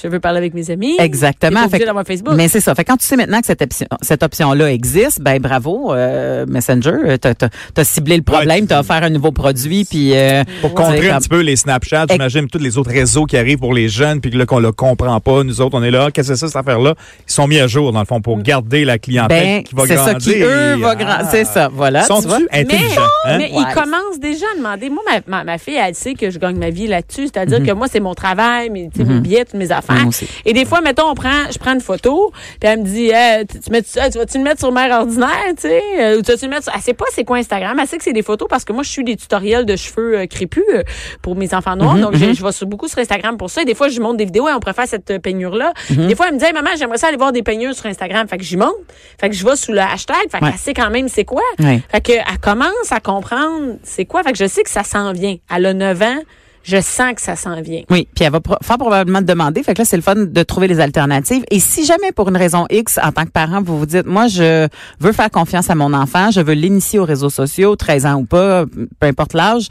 Je 0.02 0.08
veux 0.08 0.18
parler 0.18 0.38
avec 0.38 0.54
mes 0.54 0.70
amis. 0.70 0.96
Exactement. 0.98 1.68
Fait 1.68 1.78
Facebook. 2.06 2.34
Mais 2.36 2.48
c'est 2.48 2.60
ça. 2.60 2.74
Fait 2.74 2.84
quand 2.84 2.96
tu 2.96 3.06
sais 3.06 3.16
maintenant 3.16 3.40
que 3.40 3.46
cette 3.46 3.62
option, 3.62 3.86
cette 4.02 4.22
option-là 4.22 4.72
existe, 4.72 5.20
ben 5.20 5.38
bravo, 5.40 5.94
euh, 5.94 6.44
Messenger, 6.48 6.90
euh, 7.06 7.16
t'as, 7.16 7.34
t'as 7.34 7.84
ciblé 7.84 8.16
le 8.16 8.22
problème, 8.22 8.62
Ouais. 8.62 8.66
t'as 8.68 8.80
offert 8.80 9.02
un 9.04 9.10
nouveau 9.10 9.30
produit, 9.30 9.84
puis 9.84 10.12
euh, 10.16 10.42
Pour 10.60 10.74
contrer 10.74 11.10
un 11.10 11.18
petit 11.18 11.28
peu 11.28 11.40
les 11.40 11.56
Snapchat, 11.56 12.06
j'imagine 12.10 12.48
tous 12.48 12.58
les 12.58 12.76
autres 12.76 12.90
réseaux 12.90 13.24
qui 13.24 13.36
arrivent 13.36 13.58
pour 13.58 13.72
les 13.72 13.88
jeunes, 13.88 14.20
puis 14.20 14.30
que 14.32 14.36
là, 14.36 14.46
qu'on 14.46 14.58
le 14.58 14.72
comprend 14.72 15.20
pas. 15.20 15.44
Nous 15.44 15.60
autres, 15.60 15.78
on 15.78 15.82
est 15.82 15.90
là. 15.92 16.10
Qu'est-ce 16.12 16.28
que 16.30 16.34
c'est 16.34 16.40
ça, 16.40 16.46
cette 16.48 16.56
affaire-là? 16.56 16.94
Ils 17.28 17.32
sont 17.32 17.46
mis 17.46 17.60
à 17.60 17.66
jour, 17.68 17.92
dans 17.92 18.00
le 18.00 18.06
fond, 18.06 18.20
pour 18.20 18.36
garder 18.42 18.84
la 18.84 18.98
clientèle 18.98 19.44
ben 19.58 19.62
qui 19.62 19.74
va 19.76 19.86
c'est 19.86 19.96
ça 19.96 20.10
grandir. 20.10 20.34
qui 20.34 20.42
eux 20.42 20.74
va 20.76 20.90
Ah. 20.90 20.94
grand, 20.96 21.30
c'est 21.30 21.44
ça. 21.44 21.70
Voilà. 21.72 22.02
Sont-tu 22.02 22.46
intelligents? 22.52 23.00
hein? 23.26 23.38
Mais 23.38 23.50
Ouais. 23.52 23.62
ils 23.68 23.74
commencent 23.74 24.18
déjà 24.20 24.46
à 24.54 24.58
demander. 24.58 24.90
Moi, 24.90 25.02
ma, 25.08 25.20
ma, 25.38 25.44
ma 25.44 25.58
fille, 25.58 25.76
elle 25.80 25.94
sait 25.94 26.14
que 26.14 26.30
je 26.30 26.38
gagne 26.38 26.56
ma 26.56 26.70
vie 26.70 26.86
là-dessus. 26.88 27.26
C'est-à-dire 27.32 27.62
que 27.62 27.72
moi, 27.72 27.86
c'est 27.90 28.00
mon 28.00 28.14
travail, 28.14 28.70
mes, 28.70 28.90
tu 28.90 28.98
sais, 28.98 29.04
mes 29.04 29.20
billets, 29.20 29.44
toutes 29.44 29.54
mes 29.54 29.70
affaires. 29.70 29.83
Mhm. 29.92 30.10
Et 30.46 30.52
des 30.52 30.64
fois, 30.64 30.80
mettons, 30.80 31.08
on 31.10 31.14
prend, 31.14 31.50
je 31.52 31.58
prends 31.58 31.74
une 31.74 31.80
photo, 31.80 32.32
puis 32.60 32.70
elle 32.70 32.80
me 32.80 32.84
dit, 32.84 33.10
Hey, 33.10 33.46
tu, 33.46 33.60
tu, 33.60 33.70
mets 33.70 33.82
ça, 33.84 34.08
tu 34.10 34.18
vas-tu 34.18 34.38
le 34.38 34.44
mettre 34.44 34.60
sur 34.60 34.72
mère 34.72 35.00
ordinaire, 35.00 35.28
tu 35.56 35.62
sais? 35.68 35.82
euh, 36.00 36.18
ou 36.18 36.22
tu 36.22 36.30
vas-tu 36.32 36.44
le 36.46 36.50
mettre 36.50 36.64
sur... 36.64 36.72
Elle 36.74 36.80
sait 36.80 36.94
pas 36.94 37.04
c'est 37.12 37.24
quoi 37.24 37.36
Instagram. 37.38 37.78
Elle 37.80 37.86
sait 37.86 37.98
que 37.98 38.04
c'est 38.04 38.12
des 38.12 38.22
photos 38.22 38.48
parce 38.48 38.64
que 38.64 38.72
moi, 38.72 38.82
je 38.82 38.90
suis 38.90 39.04
des 39.04 39.16
tutoriels 39.16 39.64
de 39.66 39.76
cheveux 39.76 40.18
euh, 40.18 40.26
crépus 40.26 40.62
euh, 40.74 40.82
pour 41.22 41.36
mes 41.36 41.52
enfants 41.54 41.72
Mhm, 41.76 41.82
noirs. 41.82 41.96
Donc, 41.98 42.14
je, 42.16 42.32
je 42.32 42.42
vais 42.44 42.52
sur- 42.52 42.66
beaucoup 42.66 42.88
sur 42.88 42.98
Instagram 42.98 43.36
pour 43.36 43.50
ça. 43.50 43.62
Et 43.62 43.64
des 43.64 43.74
fois, 43.74 43.88
je 43.88 44.00
monte 44.00 44.16
des 44.16 44.24
vidéos 44.24 44.48
et 44.48 44.52
on 44.52 44.60
préfère 44.60 44.86
cette 44.86 45.18
peignure-là. 45.22 45.72
Mhm. 45.90 46.06
Des 46.08 46.14
fois, 46.14 46.26
elle 46.28 46.34
me 46.34 46.38
dit, 46.38 46.44
Hey, 46.44 46.52
maman, 46.52 46.70
j'aimerais 46.78 46.98
ça 46.98 47.08
aller 47.08 47.16
voir 47.16 47.32
des 47.32 47.42
peignures 47.42 47.74
sur 47.74 47.86
Instagram. 47.86 48.26
Fait 48.28 48.38
que 48.38 48.44
j'y 48.44 48.56
monte. 48.56 48.74
Fait 49.20 49.28
que 49.28 49.34
je 49.34 49.44
vais 49.44 49.56
sous 49.56 49.72
le 49.72 49.80
hashtag. 49.80 50.16
Fait 50.30 50.42
Ouais. 50.42 50.50
qu'elle 50.50 50.58
sait 50.58 50.74
quand 50.74 50.90
même 50.90 51.08
c'est 51.08 51.24
quoi. 51.24 51.42
Ouais. 51.58 51.80
Fait 51.90 52.00
que 52.00 52.12
elle 52.12 52.38
commence 52.40 52.90
à 52.90 53.00
comprendre 53.00 53.76
c'est 53.82 54.04
quoi. 54.04 54.22
Fait 54.22 54.32
que 54.32 54.38
je 54.38 54.46
sais 54.46 54.62
que 54.62 54.70
ça 54.70 54.82
s'en 54.84 55.12
vient. 55.12 55.36
Elle 55.54 55.66
a 55.66 55.74
9 55.74 56.02
ans. 56.02 56.18
Je 56.64 56.80
sens 56.80 57.14
que 57.14 57.20
ça 57.20 57.36
s'en 57.36 57.60
vient. 57.60 57.82
Oui, 57.90 58.08
puis 58.14 58.24
elle 58.24 58.32
va 58.32 58.40
probablement 58.40 59.20
demander. 59.22 59.62
Fait 59.62 59.74
que 59.74 59.82
là, 59.82 59.84
c'est 59.84 59.96
le 59.96 60.02
fun 60.02 60.14
de 60.16 60.42
trouver 60.42 60.66
les 60.66 60.80
alternatives. 60.80 61.44
Et 61.50 61.60
si 61.60 61.84
jamais, 61.84 62.10
pour 62.12 62.28
une 62.28 62.36
raison 62.36 62.66
X, 62.70 62.98
en 63.02 63.12
tant 63.12 63.24
que 63.24 63.30
parent, 63.30 63.62
vous 63.62 63.78
vous 63.78 63.86
dites, 63.86 64.06
moi, 64.06 64.28
je 64.28 64.66
veux 64.98 65.12
faire 65.12 65.30
confiance 65.30 65.68
à 65.68 65.74
mon 65.74 65.92
enfant, 65.92 66.30
je 66.30 66.40
veux 66.40 66.54
l'initier 66.54 66.98
aux 66.98 67.04
réseaux 67.04 67.30
sociaux, 67.30 67.76
13 67.76 68.06
ans 68.06 68.14
ou 68.14 68.24
pas, 68.24 68.64
peu 68.98 69.06
importe 69.06 69.34
l'âge, 69.34 69.68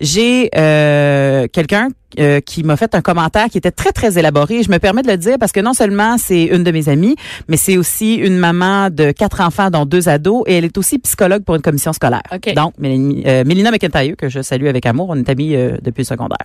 j'ai 0.00 0.50
euh, 0.56 1.46
quelqu'un 1.52 1.88
euh, 2.18 2.40
qui 2.40 2.62
m'a 2.62 2.76
fait 2.76 2.94
un 2.94 3.00
commentaire 3.02 3.46
qui 3.50 3.58
était 3.58 3.70
très, 3.70 3.92
très 3.92 4.18
élaboré. 4.18 4.62
Je 4.62 4.70
me 4.70 4.78
permets 4.78 5.02
de 5.02 5.08
le 5.08 5.16
dire 5.18 5.36
parce 5.38 5.52
que 5.52 5.60
non 5.60 5.74
seulement 5.74 6.16
c'est 6.18 6.44
une 6.44 6.64
de 6.64 6.70
mes 6.70 6.88
amies, 6.88 7.16
mais 7.48 7.56
c'est 7.56 7.76
aussi 7.76 8.14
une 8.14 8.38
maman 8.38 8.88
de 8.90 9.10
quatre 9.12 9.40
enfants, 9.40 9.70
dont 9.70 9.84
deux 9.84 10.08
ados, 10.08 10.42
et 10.46 10.54
elle 10.56 10.64
est 10.64 10.78
aussi 10.78 10.98
psychologue 10.98 11.44
pour 11.44 11.54
une 11.56 11.62
commission 11.62 11.92
scolaire. 11.92 12.22
OK. 12.34 12.54
Donc, 12.54 12.74
Mélanie- 12.78 13.22
euh, 13.26 13.44
Mélina 13.44 13.70
McIntyre, 13.70 14.16
que 14.16 14.28
je 14.28 14.40
salue 14.40 14.66
avec 14.66 14.86
amour, 14.86 15.08
on 15.10 15.16
est 15.16 15.28
amis 15.28 15.54
euh, 15.54 15.76
depuis 15.82 16.00
le 16.02 16.06
secondaire. 16.06 16.38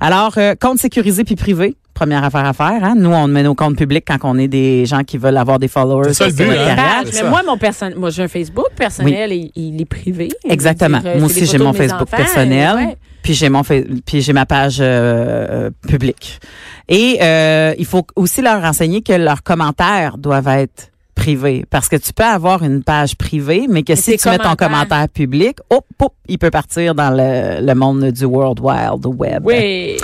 Alors, 0.00 0.34
euh, 0.38 0.54
compte 0.54 0.78
sécurisé 0.78 1.24
puis 1.24 1.36
privé, 1.36 1.76
première 2.00 2.24
affaire 2.24 2.46
à 2.46 2.54
faire. 2.54 2.82
Hein? 2.82 2.94
Nous, 2.96 3.10
on 3.10 3.26
met 3.26 3.42
nos 3.42 3.54
comptes 3.54 3.76
publics 3.76 4.04
quand 4.06 4.16
on 4.22 4.38
est 4.38 4.48
des 4.48 4.86
gens 4.86 5.04
qui 5.04 5.18
veulent 5.18 5.36
avoir 5.36 5.58
des 5.58 5.68
followers. 5.68 6.14
C'est 6.14 6.14
ça 6.14 6.26
le 6.28 6.32
but, 6.32 6.46
notre 6.46 6.70
hein? 6.70 7.02
mais 7.04 7.12
ça. 7.12 7.28
moi, 7.28 7.42
mon 7.46 7.58
person... 7.58 7.90
moi, 7.94 8.08
j'ai 8.08 8.22
un 8.22 8.28
Facebook 8.28 8.68
personnel 8.74 9.32
et 9.32 9.50
il 9.54 9.78
est 9.82 9.84
privé. 9.84 10.30
Exactement. 10.48 11.00
Dire, 11.00 11.16
Moi 11.18 11.26
aussi, 11.26 11.44
j'ai 11.44 11.58
mon 11.58 11.74
Facebook 11.74 12.08
enfants, 12.10 12.16
personnel. 12.16 12.74
ouais. 12.74 12.96
Puis 13.22 13.34
j'ai 13.34 13.50
mon 13.50 13.60
puis 13.62 14.22
j'ai 14.22 14.32
ma 14.32 14.46
page 14.46 14.78
euh, 14.80 15.66
euh, 15.66 15.70
publique. 15.86 16.40
Et 16.88 17.18
euh, 17.20 17.74
il 17.78 17.84
faut 17.84 18.06
aussi 18.16 18.40
leur 18.40 18.62
renseigner 18.62 19.02
que 19.02 19.12
leurs 19.12 19.42
commentaires 19.42 20.16
doivent 20.16 20.48
être 20.48 20.88
privés 21.14 21.66
parce 21.68 21.90
que 21.90 21.96
tu 21.96 22.14
peux 22.14 22.24
avoir 22.24 22.62
une 22.62 22.82
page 22.82 23.14
privée 23.16 23.66
mais 23.68 23.82
que 23.82 23.92
Mais 23.92 23.96
si 23.96 24.16
tu 24.16 24.26
mets 24.30 24.38
ton 24.38 24.54
commentaire 24.56 25.06
public, 25.10 25.58
hop, 25.68 25.84
hop, 25.98 26.14
il 26.28 26.38
peut 26.38 26.50
partir 26.50 26.94
dans 26.94 27.10
le, 27.10 27.60
le 27.60 27.74
monde 27.74 28.10
du 28.10 28.24
World 28.24 28.58
Wild 28.58 29.04
Web. 29.04 29.42
Oui. 29.44 29.98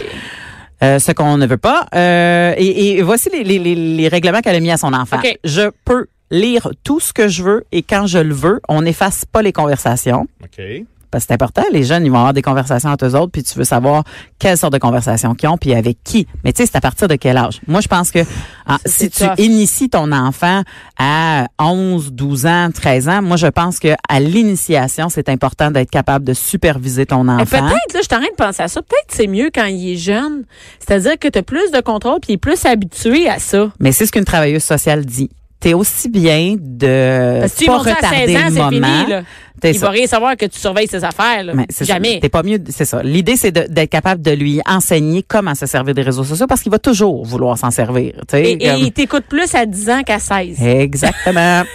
Euh, 0.83 0.99
ce 0.99 1.11
qu'on 1.13 1.39
ne 1.39 1.47
veut 1.47 1.57
pas. 1.57 1.87
Euh, 1.95 2.53
et, 2.59 2.99
et 2.99 3.03
voici 3.03 3.31
les, 3.33 3.43
les, 3.45 3.59
les, 3.59 3.75
les 3.75 4.09
règlements 4.09 4.41
qu'elle 4.41 4.57
a 4.57 4.61
mis 4.61 4.71
à 4.71 4.77
son 4.77 4.93
enfant. 4.93 5.17
OK. 5.17 5.39
Je 5.43 5.71
peux 5.87 6.07
lire 6.31 6.69
tout 6.85 7.01
ce 7.01 7.13
que 7.15 7.29
je 7.29 7.43
veux 7.43 7.65
et 7.73 7.83
quand 7.83 8.07
je 8.07 8.19
le 8.19 8.35
veux, 8.35 8.61
on 8.69 8.83
n'efface 8.83 9.25
pas 9.25 9.41
les 9.43 9.53
conversations. 9.53 10.27
OK. 10.43 10.63
Parce 11.11 11.25
que 11.25 11.29
c'est 11.29 11.35
important, 11.35 11.63
les 11.73 11.85
jeunes, 11.85 12.05
ils 12.05 12.11
vont 12.11 12.19
avoir 12.19 12.33
des 12.33 12.43
conversations 12.43 12.91
entre 12.91 13.07
eux 13.07 13.15
autres, 13.15 13.33
puis 13.33 13.43
tu 13.43 13.59
veux 13.59 13.65
savoir 13.65 14.05
quelle 14.39 14.57
sorte 14.59 14.73
de 14.73 14.79
conversation 14.79 15.35
qu'ils 15.35 15.49
ont, 15.49 15.57
puis 15.57 15.75
avec 15.75 15.99
qui. 16.05 16.27
Mais 16.45 16.53
tu 16.53 16.63
sais, 16.63 16.67
c'est 16.71 16.77
à 16.77 16.81
partir 16.81 17.09
de 17.09 17.15
quel 17.17 17.37
âge? 17.37 17.61
Moi, 17.67 17.81
je 17.81 17.89
pense 17.89 18.11
que 18.11 18.21
ah, 18.67 18.79
si 18.85 19.11
tu 19.11 19.25
tough. 19.25 19.39
inities 19.39 19.89
ton 19.91 20.13
enfant 20.13 20.63
à 20.99 21.47
11, 21.61 22.13
12 22.13 22.47
ans, 22.47 22.69
13 22.75 23.09
ans, 23.09 23.23
moi, 23.23 23.37
je 23.37 23.47
pense 23.47 23.79
que 23.79 23.95
à 24.09 24.21
l'initiation, 24.21 25.09
c'est 25.09 25.29
important 25.29 25.71
d'être 25.71 25.91
capable 25.91 26.25
de 26.25 26.35
superviser 26.35 27.07
ton 27.07 27.27
Eh, 27.29 27.43
enfant. 27.43 27.59
Peut-être, 27.69 27.95
là, 27.95 28.01
je 28.03 28.09
t'arrête 28.09 28.31
de 28.39 28.43
penser 28.45 28.63
à 28.63 28.69
ça. 28.69 28.83
Peut-être 28.83 29.07
c'est 29.09 29.27
mieux 29.27 29.51
quand 29.55 29.67
il 29.67 29.93
est 29.93 29.97
jeune. 29.97 30.45
C'est-à-dire 30.79 31.19
que 31.19 31.29
tu 31.29 31.39
as 31.39 31.43
plus 31.43 31.71
de 31.71 31.81
contrôle 31.81 32.21
puis 32.21 32.33
il 32.33 32.35
est 32.35 32.39
plus 32.39 32.65
habitué 32.67 33.29
à 33.29 33.39
ça. 33.39 33.71
Mais 33.81 33.93
c'est 33.93 34.07
ce 34.07 34.13
qu'une 34.13 34.25
travailleuse 34.25 34.63
sociale 34.65 35.05
dit. 35.05 35.31
T'es 35.59 35.73
aussi 35.75 36.09
bien 36.11 36.57
de 36.61 37.41
Parce 37.41 37.65
pas 37.65 37.79
retarder 37.79 38.35
16 38.35 38.37
ans, 38.37 38.71
le 38.71 38.77
moment. 38.81 38.87
fini. 38.99 39.11
Là. 39.11 39.23
Il 39.65 39.75
ça. 39.75 39.87
va 39.87 39.91
rien 39.93 40.07
savoir 40.07 40.37
que 40.37 40.45
tu 40.45 40.59
surveilles 40.61 40.87
ses 40.87 41.03
affaires. 41.03 41.43
Là. 41.45 41.55
Mais. 41.55 41.67
Jamais. 41.81 42.21
T'es 42.21 42.29
pas 42.29 42.43
mieux, 42.43 42.59
c'est 42.69 42.85
ça. 42.85 43.03
L'idée, 43.03 43.37
c'est 43.37 43.53
d'être 43.53 43.89
capable 43.91 44.21
de 44.21 44.33
lui 44.33 44.61
enseigner 44.67 45.23
comment 45.27 45.55
se 45.55 45.65
servir 45.65 45.95
des 45.95 46.03
réseaux 46.03 46.25
sociaux 46.25 46.47
parce 46.47 46.61
qu'il 46.61 46.71
va 46.71 46.79
toujours 46.79 47.25
vouloir 47.25 47.57
s'en 47.57 47.71
servir. 47.71 48.13
Et, 48.35 48.53
et 48.53 48.59
comme- 48.59 48.77
il 48.81 48.93
t'écoute 48.93 49.25
plus 49.29 49.55
à 49.55 49.65
10 49.65 49.89
ans 49.91 50.03
qu'à 50.05 50.19
16. 50.19 50.61
Exactement. 50.63 51.63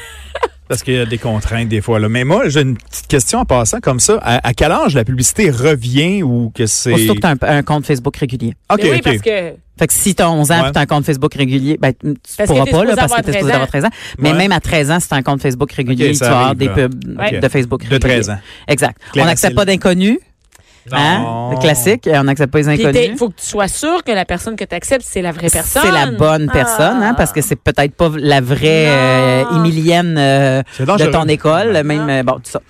Parce 0.71 0.83
qu'il 0.83 0.93
y 0.93 0.99
a 0.99 1.05
des 1.05 1.17
contraintes 1.17 1.67
des 1.67 1.81
fois. 1.81 1.99
Là. 1.99 2.07
Mais 2.07 2.23
moi, 2.23 2.47
j'ai 2.47 2.61
une 2.61 2.77
petite 2.77 3.07
question 3.07 3.39
en 3.39 3.45
passant 3.45 3.81
comme 3.81 3.99
ça. 3.99 4.17
À, 4.21 4.47
à 4.47 4.53
quel 4.53 4.71
âge 4.71 4.95
la 4.95 5.03
publicité 5.03 5.51
revient 5.51 6.23
ou 6.23 6.49
que 6.55 6.65
c'est... 6.65 6.93
Aussitôt 6.93 7.15
que 7.15 7.19
tu 7.19 7.27
as 7.27 7.31
un, 7.31 7.57
un 7.57 7.61
compte 7.61 7.85
Facebook 7.85 8.15
régulier. 8.15 8.53
OK, 8.71 8.79
oui, 8.81 8.91
OK. 8.95 9.01
parce 9.03 9.17
que 9.17 9.53
Fait 9.77 9.87
que 9.87 9.93
si 9.93 10.15
tu 10.15 10.23
as 10.23 10.31
11 10.31 10.49
ans 10.51 10.61
Ouais. 10.61 10.69
et 10.69 10.71
tu 10.71 10.77
as 10.77 10.81
un 10.81 10.85
compte 10.85 11.03
Facebook 11.05 11.33
régulier, 11.33 11.77
ben, 11.77 11.91
tu 11.91 12.13
Parce 12.37 12.47
pourras 12.47 12.61
que 12.61 12.65
t'es 12.65 12.71
pas, 12.71 12.83
là, 12.85 12.95
parce 12.95 13.13
que 13.13 13.21
tu 13.21 13.29
es 13.29 13.33
supposé 13.33 13.39
13 13.51 13.53
avoir 13.53 13.67
13 13.67 13.83
ans. 13.85 13.89
Mais 14.17 14.31
Ouais. 14.31 14.37
même 14.37 14.51
à 14.53 14.61
13 14.61 14.91
ans, 14.91 14.99
si 15.01 15.09
tu 15.09 15.13
as 15.13 15.17
un 15.17 15.21
compte 15.23 15.41
Facebook 15.41 15.71
régulier, 15.73 16.13
tu 16.13 16.19
vas 16.19 16.27
avoir 16.29 16.55
des 16.55 16.69
pubs 16.69 17.17
Ouais. 17.19 17.39
de 17.39 17.47
Facebook 17.49 17.81
De 17.83 17.89
réguliers. 17.89 18.15
13 18.15 18.29
ans. 18.29 18.39
Exact. 18.69 18.97
Claire 19.11 19.25
on 19.25 19.27
n'accepte 19.27 19.55
pas 19.55 19.65
d'inconnus. 19.65 20.19
Hein? 20.91 21.49
Le 21.51 21.59
classique. 21.59 22.09
On 22.11 22.23
n'accepte 22.23 22.51
pas 22.51 22.59
les 22.59 22.69
inconnus. 22.69 23.09
il 23.11 23.17
faut 23.17 23.29
que 23.29 23.39
tu 23.39 23.45
sois 23.45 23.67
sûr 23.67 24.03
que 24.03 24.11
la 24.11 24.25
personne 24.25 24.55
que 24.55 24.63
tu 24.65 24.75
acceptes, 24.75 25.05
c'est 25.07 25.21
la 25.21 25.31
vraie 25.31 25.49
personne. 25.49 25.83
C'est 25.83 25.91
la 25.91 26.11
bonne 26.11 26.49
personne, 26.51 27.03
hein, 27.03 27.13
parce 27.15 27.31
que 27.31 27.41
c'est 27.41 27.55
peut-être 27.55 27.95
pas 27.95 28.09
la 28.15 28.41
vraie 28.41 28.87
euh, 28.87 29.43
Non. 29.43 29.57
Émilienne 29.57 30.15
euh, 30.17 30.63
de 30.79 31.11
ton 31.11 31.25
école, 31.25 31.83
même 31.83 32.09
euh, 32.09 32.23
bon 32.23 32.33
tout 32.35 32.51
ça. 32.51 32.61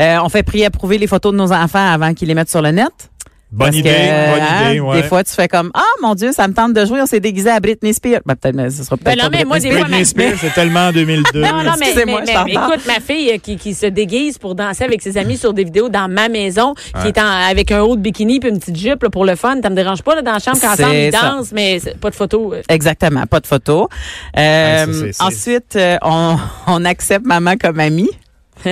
Euh, 0.00 0.18
on 0.22 0.28
fait 0.28 0.42
prier 0.42 0.66
approuver 0.66 0.98
les 0.98 1.06
photos 1.06 1.32
de 1.32 1.36
nos 1.36 1.52
enfants 1.52 1.92
avant 1.92 2.14
qu'ils 2.14 2.28
les 2.28 2.34
mettent 2.34 2.50
sur 2.50 2.62
le 2.62 2.70
net. 2.70 3.09
Bonne 3.52 3.66
Parce 3.66 3.76
idée, 3.78 3.88
que, 3.90 3.94
bonne 4.32 4.42
hein, 4.42 4.70
idée, 4.70 4.80
ouais. 4.80 5.02
Des 5.02 5.08
fois, 5.08 5.24
tu 5.24 5.32
fais 5.34 5.48
comme 5.48 5.72
ah 5.74 5.82
mon 6.02 6.14
Dieu, 6.14 6.30
ça 6.30 6.46
me 6.46 6.54
tente 6.54 6.72
de 6.72 6.84
jouer, 6.86 7.00
on 7.02 7.06
s'est 7.06 7.18
déguisé 7.18 7.50
à 7.50 7.58
Britney 7.58 7.92
Spears. 7.92 8.20
Ben, 8.24 8.36
peut-être, 8.36 8.54
mais 8.54 8.70
ce 8.70 8.84
sera 8.84 8.96
peut-être 8.96 9.16
Ben 9.16 9.24
non, 9.24 9.30
pas 9.30 9.38
mais 9.38 9.44
moi, 9.44 9.58
Britney 9.58 9.80
Britney 9.80 10.04
Spears, 10.04 10.34
c'est 10.40 10.54
tellement 10.54 10.92
2002. 10.92 11.40
Non, 11.40 11.48
non, 11.64 11.72
mais, 11.80 12.36
en 12.36 12.46
écoute, 12.46 12.86
ma 12.86 13.00
fille 13.00 13.32
euh, 13.32 13.38
qui, 13.38 13.56
qui 13.56 13.74
se 13.74 13.86
déguise 13.86 14.38
pour 14.38 14.54
danser 14.54 14.84
avec 14.84 15.02
ses 15.02 15.18
amis 15.18 15.36
sur 15.36 15.52
des 15.52 15.64
vidéos 15.64 15.88
dans 15.88 16.08
ma 16.08 16.28
maison, 16.28 16.74
qui 17.02 17.08
est 17.08 17.18
en- 17.18 17.26
avec 17.50 17.72
un 17.72 17.80
haut 17.82 17.96
de 17.96 18.00
bikini 18.00 18.38
puis 18.38 18.50
une 18.50 18.60
petite 18.60 18.76
jupe 18.78 19.02
là, 19.02 19.10
pour 19.10 19.24
le 19.24 19.34
fun. 19.34 19.56
Ça 19.60 19.68
me 19.68 19.74
dérange 19.74 20.02
pas 20.02 20.14
là, 20.14 20.22
dans 20.22 20.32
la 20.34 20.38
chambre 20.38 20.58
quand 20.60 20.72
ensemble 20.72 20.94
ils 20.94 21.10
dansent, 21.10 21.52
mais 21.52 21.80
pas 22.00 22.10
de 22.10 22.14
photos. 22.14 22.54
euh. 22.54 22.62
Exactement, 22.68 23.26
pas 23.26 23.40
de 23.40 23.46
photo. 23.48 23.88
Euh, 24.38 24.86
ça, 24.86 24.92
c'est- 24.92 25.12
c'est- 25.12 25.22
ensuite, 25.24 25.74
euh, 25.76 25.96
on, 26.02 26.36
on 26.68 26.84
accepte 26.84 27.26
maman 27.26 27.54
comme 27.60 27.80
amie. 27.80 28.10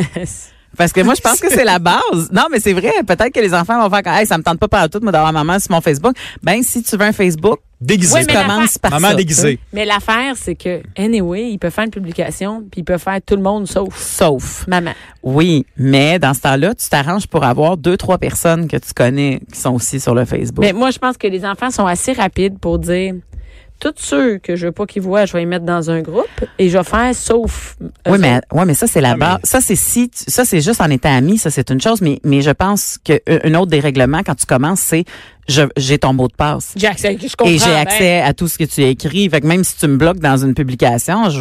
Parce 0.79 0.93
que 0.93 1.01
moi, 1.03 1.15
je 1.15 1.21
pense 1.21 1.41
que 1.41 1.51
c'est 1.51 1.65
la 1.65 1.79
base. 1.79 2.31
Non, 2.33 2.45
mais 2.51 2.61
c'est 2.61 2.73
vrai. 2.73 2.93
Peut-être 3.07 3.31
que 3.33 3.41
les 3.41 3.53
enfants 3.53 3.83
vont 3.83 3.91
faire 3.95 4.03
comme, 4.05 4.15
hey, 4.15 4.27
ça 4.27 4.39
me 4.39 4.43
tente 4.43 4.59
pas 4.59 4.69
par 4.69 4.89
tout, 4.89 5.01
moi, 5.03 5.13
d'avoir 5.13 5.33
maman 5.33 5.59
sur 5.59 5.73
mon 5.73 5.81
Facebook. 5.81 6.15
Ben, 6.43 6.63
si 6.63 6.83
tu 6.83 6.97
veux 6.97 7.05
un 7.05 7.13
Facebook, 7.13 7.59
Déguisé. 7.81 8.23
La 8.25 8.43
Commence 8.43 8.77
par 8.77 8.91
Maman 8.91 9.09
ça. 9.11 9.15
déguisée. 9.15 9.61
Mais 9.73 9.85
l'affaire, 9.85 10.35
c'est 10.37 10.57
que, 10.57 10.83
anyway, 10.97 11.51
il 11.53 11.59
peut 11.59 11.71
faire 11.71 11.85
une 11.85 11.93
publication, 11.93 12.65
puis 12.69 12.81
il 12.81 12.85
peut 12.85 12.99
faire 12.99 13.21
tout 13.25 13.37
le 13.37 13.43
monde 13.43 13.69
sauf 13.69 13.97
Sauf. 13.97 14.67
maman. 14.67 14.91
Oui, 15.23 15.65
mais 15.77 16.19
dans 16.19 16.35
ce 16.35 16.41
temps-là, 16.41 16.75
tu 16.75 16.89
t'arranges 16.89 17.29
pour 17.29 17.45
avoir 17.45 17.77
deux, 17.77 17.97
trois 17.97 18.19
personnes 18.19 18.67
que 18.67 18.77
tu 18.79 18.93
connais 18.93 19.41
qui 19.53 19.61
sont 19.61 19.75
aussi 19.75 20.01
sur 20.01 20.13
le 20.17 20.25
Facebook. 20.25 20.65
Mais 20.65 20.73
moi, 20.73 20.91
je 20.91 20.99
pense 20.99 21.17
que 21.17 21.29
les 21.29 21.45
enfants 21.45 21.71
sont 21.71 21.87
assez 21.87 22.13
rapides 22.15 22.59
pour 22.59 22.81
dire, 22.81 23.15
tous 23.79 23.95
ceux 23.97 24.39
que 24.39 24.57
je 24.57 24.67
veux 24.67 24.73
pas 24.73 24.87
qu'ils 24.87 25.03
voient, 25.03 25.25
je 25.27 25.33
vais 25.33 25.41
les 25.41 25.47
mettre 25.47 25.65
dans 25.65 25.91
un 25.91 26.01
groupe 26.03 26.27
et 26.59 26.69
je 26.69 26.79
vais 26.79 26.85
faire 26.85 27.15
sauf. 27.15 27.77
eux 27.81 27.91
Oui, 28.11 28.19
mais 28.19 28.41
ouais, 28.53 28.65
mais 28.65 28.75
ça 28.75 28.87
c'est 28.87 29.01
la 29.01 29.13
Ah, 29.13 29.17
base. 29.17 29.39
Ça 29.45 29.61
c'est 29.61 29.77
si, 29.77 30.09
tu- 30.09 30.25
ça 30.31 30.45
c'est 30.45 30.61
juste 30.61 30.81
en 30.81 30.91
étant 30.91 31.15
ami, 31.17 31.39
ça 31.39 31.51
c'est 31.51 31.71
une 31.71 31.81
chose. 31.81 32.01
Mais 32.03 32.21
mais 32.25 32.41
je 32.43 32.51
pense 32.51 32.99
que 33.05 33.15
euh, 33.29 33.39
un 33.45 33.55
autre 33.55 33.71
des 33.71 33.81
règlements 33.81 34.23
quand 34.25 34.35
tu 34.35 34.47
commences, 34.47 34.81
c'est 34.81 35.05
j'ai 35.77 35.99
ton 35.99 36.13
mot 36.13 36.29
de 36.29 36.35
passe. 36.35 36.73
J'ai 36.77 36.87
accès, 36.87 37.17
je 37.21 37.35
comprends. 37.37 37.53
Et 37.53 37.59
j'ai 37.59 37.65
ben, 37.67 37.77
accès 37.79 38.21
à 38.21 38.35
tout 38.35 38.49
ce 38.49 38.59
que 38.59 38.65
tu 38.65 38.83
as 38.85 38.89
écrit. 38.89 39.29
Fait 39.31 39.41
que 39.41 39.47
même 39.47 39.65
si 39.65 39.77
tu 39.77 39.87
me 39.89 39.97
bloques 39.97 40.19
dans 40.19 40.37
une 40.37 40.55
publication, 40.55 41.31
je, 41.31 41.41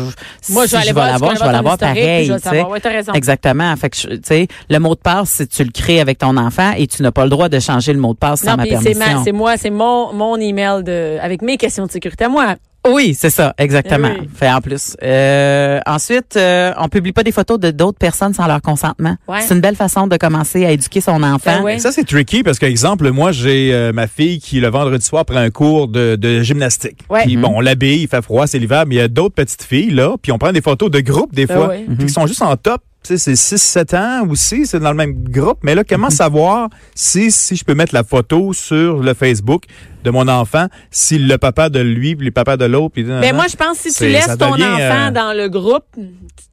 Moi, 0.50 0.64
je 0.66 0.70
si 0.70 0.76
vais 0.76 0.78
aller 0.78 0.88
je 0.90 0.94
voir, 0.94 1.06
vais 1.06 1.12
l'avoir, 1.12 1.32
tu 1.34 1.38
je 1.40 1.44
vais 1.44 1.52
l'avoir 1.52 1.78
pareil. 1.78 2.32
Ouais, 2.32 2.80
raison. 2.90 3.14
Exactement. 3.14 3.76
Fait 3.76 3.90
que 3.90 3.96
tu 3.98 4.20
sais, 4.24 4.48
le 4.70 4.80
mot 4.80 4.96
de 4.96 5.00
passe, 5.00 5.30
c'est 5.30 5.48
tu 5.48 5.64
le 5.64 5.72
crées 5.72 6.00
avec 6.00 6.18
ton 6.20 6.38
enfant 6.38 6.72
et 6.78 6.88
tu 6.88 7.04
n'as 7.04 7.12
pas 7.12 7.24
le 7.24 7.30
droit 7.30 7.50
de 7.50 7.60
changer 7.60 7.94
le 7.94 8.00
mot 8.00 8.14
de 8.14 8.18
passe 8.20 8.42
sans 8.42 8.52
Non, 8.52 8.58
ma 8.58 8.64
puis 8.64 8.76
c'est 8.82 8.94
permission. 8.94 9.18
ma- 9.20 9.24
c'est 9.24 9.32
moi, 9.32 9.58
c'est 9.58 9.70
mon, 9.70 10.14
mon 10.14 10.38
email 10.38 10.84
de, 10.84 11.18
avec 11.22 11.42
mes 11.42 11.58
questions 11.58 11.86
de 11.86 11.92
sécurité 11.92 12.26
à 12.26 12.30
moi. 12.30 12.56
Oui, 12.92 13.16
c'est 13.18 13.30
ça, 13.30 13.54
exactement. 13.58 14.10
Eh 14.16 14.22
oui. 14.22 14.30
Fait 14.36 14.50
en 14.52 14.62
plus. 14.62 14.96
Euh, 15.04 15.80
ensuite, 15.86 16.36
euh, 16.38 16.72
on 16.78 16.88
publie 16.90 17.12
pas 17.12 17.24
des 17.24 17.32
photos 17.32 17.60
de 17.60 17.72
d'autres 17.72 17.98
personnes 17.98 18.34
sans 18.34 18.48
leur 18.48 18.62
consentement. 18.62 19.16
Ouais. 19.28 19.42
C'est 19.42 19.54
une 19.54 19.62
belle 19.62 19.76
façon 19.76 20.08
de 20.08 20.18
commencer 20.18 20.66
à 20.66 20.72
éduquer 20.72 21.02
son 21.02 21.22
enfant. 21.24 21.58
Ben 21.58 21.64
ouais. 21.64 21.80
Ça, 21.80 21.92
c'est 21.92 22.04
tricky 22.06 22.44
parce 22.44 22.60
que, 22.60 22.66
exemple, 22.66 23.10
moi, 23.12 23.32
j'ai 23.32 23.74
euh, 23.74 23.92
ma 23.94 24.08
fille 24.08 24.40
qui, 24.40 24.60
le 24.60 24.70
vendredi 24.70 25.06
soir, 25.06 25.26
prend 25.26 25.38
un 25.38 25.50
cours 25.50 25.88
de, 25.88 26.16
de 26.16 26.42
gymnastique. 26.42 27.00
Ouais. 27.10 27.24
Puis, 27.24 27.36
Mhm. 27.36 27.42
bon, 27.44 27.52
on 27.56 27.60
l'habille, 27.62 28.04
il 28.04 28.08
fait 28.08 28.22
froid, 28.22 28.48
c'est 28.48 28.60
l'hiver, 28.60 28.84
mais 28.88 28.96
il 28.96 28.98
y 29.00 29.02
a 29.02 29.08
d'autres 29.08 29.36
petites 29.36 29.64
filles, 29.64 29.92
là, 29.92 30.16
puis 30.22 30.32
on 30.32 30.38
prend 30.38 30.52
des 30.52 30.62
photos 30.62 30.90
de 30.92 31.00
groupe, 31.00 31.34
des 31.34 31.46
Ah 31.50 31.54
fois, 31.54 31.68
ouais. 31.70 31.86
puis 31.98 32.06
qui 32.08 32.14
sont 32.14 32.28
juste 32.28 32.42
en 32.42 32.56
top. 32.58 32.82
C'est 33.04 33.16
6-7 33.16 33.96
ans 33.96 34.28
aussi, 34.30 34.66
c'est 34.66 34.80
dans 34.80 34.92
le 34.92 34.98
même 34.98 35.14
groupe. 35.30 35.60
Mais 35.64 35.76
là, 35.76 35.84
comment 35.86 36.10
savoir 36.10 36.68
si, 36.94 37.32
si 37.32 37.56
je 37.56 37.64
peux 37.64 37.74
mettre 37.74 37.94
la 37.94 38.04
photo 38.04 38.52
sur 38.52 38.98
le 38.98 39.14
Facebook 39.14 39.64
de 40.04 40.10
mon 40.12 40.28
enfant, 40.28 40.68
si 40.92 41.18
le 41.18 41.38
papa 41.38 41.70
de 41.70 41.80
lui, 41.80 42.16
puis 42.18 42.26
le 42.26 42.32
papa 42.32 42.58
de 42.58 42.66
l'autre, 42.66 42.94
puis... 42.94 43.04
Mais 43.06 43.32
moi, 43.32 43.46
je 43.50 43.56
pense 43.56 43.78
que 43.82 43.90
si 43.90 43.96
tu 43.96 44.08
laisses 44.10 44.38
ton 44.38 44.52
devient, 44.52 44.66
enfant 44.66 45.08
euh, 45.08 45.12
dans 45.12 45.34
le 45.38 45.48
groupe, 45.48 45.86
tu 45.96 46.04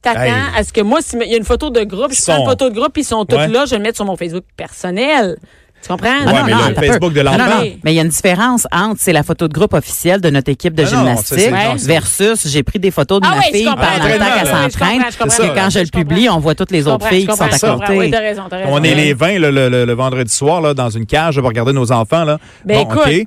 t'attends 0.01 0.21
Hey. 0.21 0.33
à 0.57 0.63
ce 0.63 0.73
que 0.73 0.81
moi, 0.81 1.01
s'il 1.03 1.21
y 1.23 1.35
a 1.35 1.37
une 1.37 1.45
photo 1.45 1.71
de 1.71 1.83
groupe, 1.83 2.13
Ils 2.13 2.17
je 2.17 2.23
prends 2.23 2.39
une 2.39 2.47
photo 2.49 2.71
de 2.71 2.75
groupe, 2.75 2.93
puis 2.93 3.03
ils 3.03 3.07
sont 3.07 3.25
tous 3.25 3.35
Ouais. 3.37 3.49
là, 3.49 3.65
je 3.65 3.73
vais 3.73 3.79
le 3.79 3.83
mettre 3.83 3.97
sur 3.97 4.05
mon 4.05 4.17
Facebook 4.17 4.45
personnel. 4.57 5.37
Tu 5.85 5.89
comprends? 5.89 6.09
Ouais, 6.09 6.33
mais 6.47 6.51
le 6.51 6.57
attends 6.57 6.65
un 6.65 6.75
Facebook 6.83 7.13
peu. 7.13 7.19
de 7.19 7.21
l'enfant. 7.21 7.37
Non, 7.39 7.45
non, 7.45 7.51
Mais- 7.61 7.71
non. 7.71 7.77
Mais 7.85 7.93
il 7.93 7.97
y 7.97 7.99
a 7.99 8.03
une 8.03 8.09
différence 8.09 8.67
entre 8.73 8.97
c'est 9.01 9.13
la 9.13 9.23
photo 9.23 9.49
de 9.49 9.53
groupe 9.53 9.75
officielle 9.75 10.21
de 10.23 10.31
notre 10.31 10.51
équipe 10.51 10.75
de 10.75 10.83
Ah 10.83 10.91
non, 10.91 10.99
gymnastique 10.99 11.37
Ouais. 11.39 11.51
non, 11.51 11.75
versus 11.79 12.49
j'ai 12.49 12.63
pris 12.63 12.79
des 12.79 12.91
photos 12.91 13.21
de 13.21 13.27
Ah 13.31 13.37
ma 13.37 13.43
fille 13.43 13.65
pendant 13.67 13.83
le 13.83 14.19
temps 14.19 14.25
qu'elle 14.35 14.47
s'entraîne. 14.47 15.03
ça. 15.29 15.49
Que 15.49 15.55
quand 15.55 15.69
je 15.71 15.79
le 15.81 15.87
publie, 15.87 16.29
on 16.31 16.39
voit 16.39 16.55
toutes 16.55 16.71
les 16.71 16.87
autres 16.89 17.07
filles 17.09 17.27
qui 17.27 17.37
sont 17.37 17.43
à. 17.45 17.91
Oui, 17.91 18.11
côté. 18.11 18.17
raison, 18.17 18.43
raison. 18.51 18.69
On 18.71 18.83
est 18.83 18.95
les 18.95 19.13
20 19.13 19.39
le, 19.39 19.51
le- 19.51 19.69
le- 19.69 19.85
le 19.85 19.93
vendredi 19.93 20.33
soir 20.35 20.61
là, 20.63 20.73
dans 20.73 20.89
une 20.91 21.05
cage 21.07 21.37
pour 21.39 21.47
regarder 21.49 21.73
nos 21.75 21.93
enfants. 21.93 22.25
Là. 22.25 22.39
Ben, 22.65 22.83
bon, 22.85 22.91
écoute, 22.91 23.03
OK. 23.07 23.27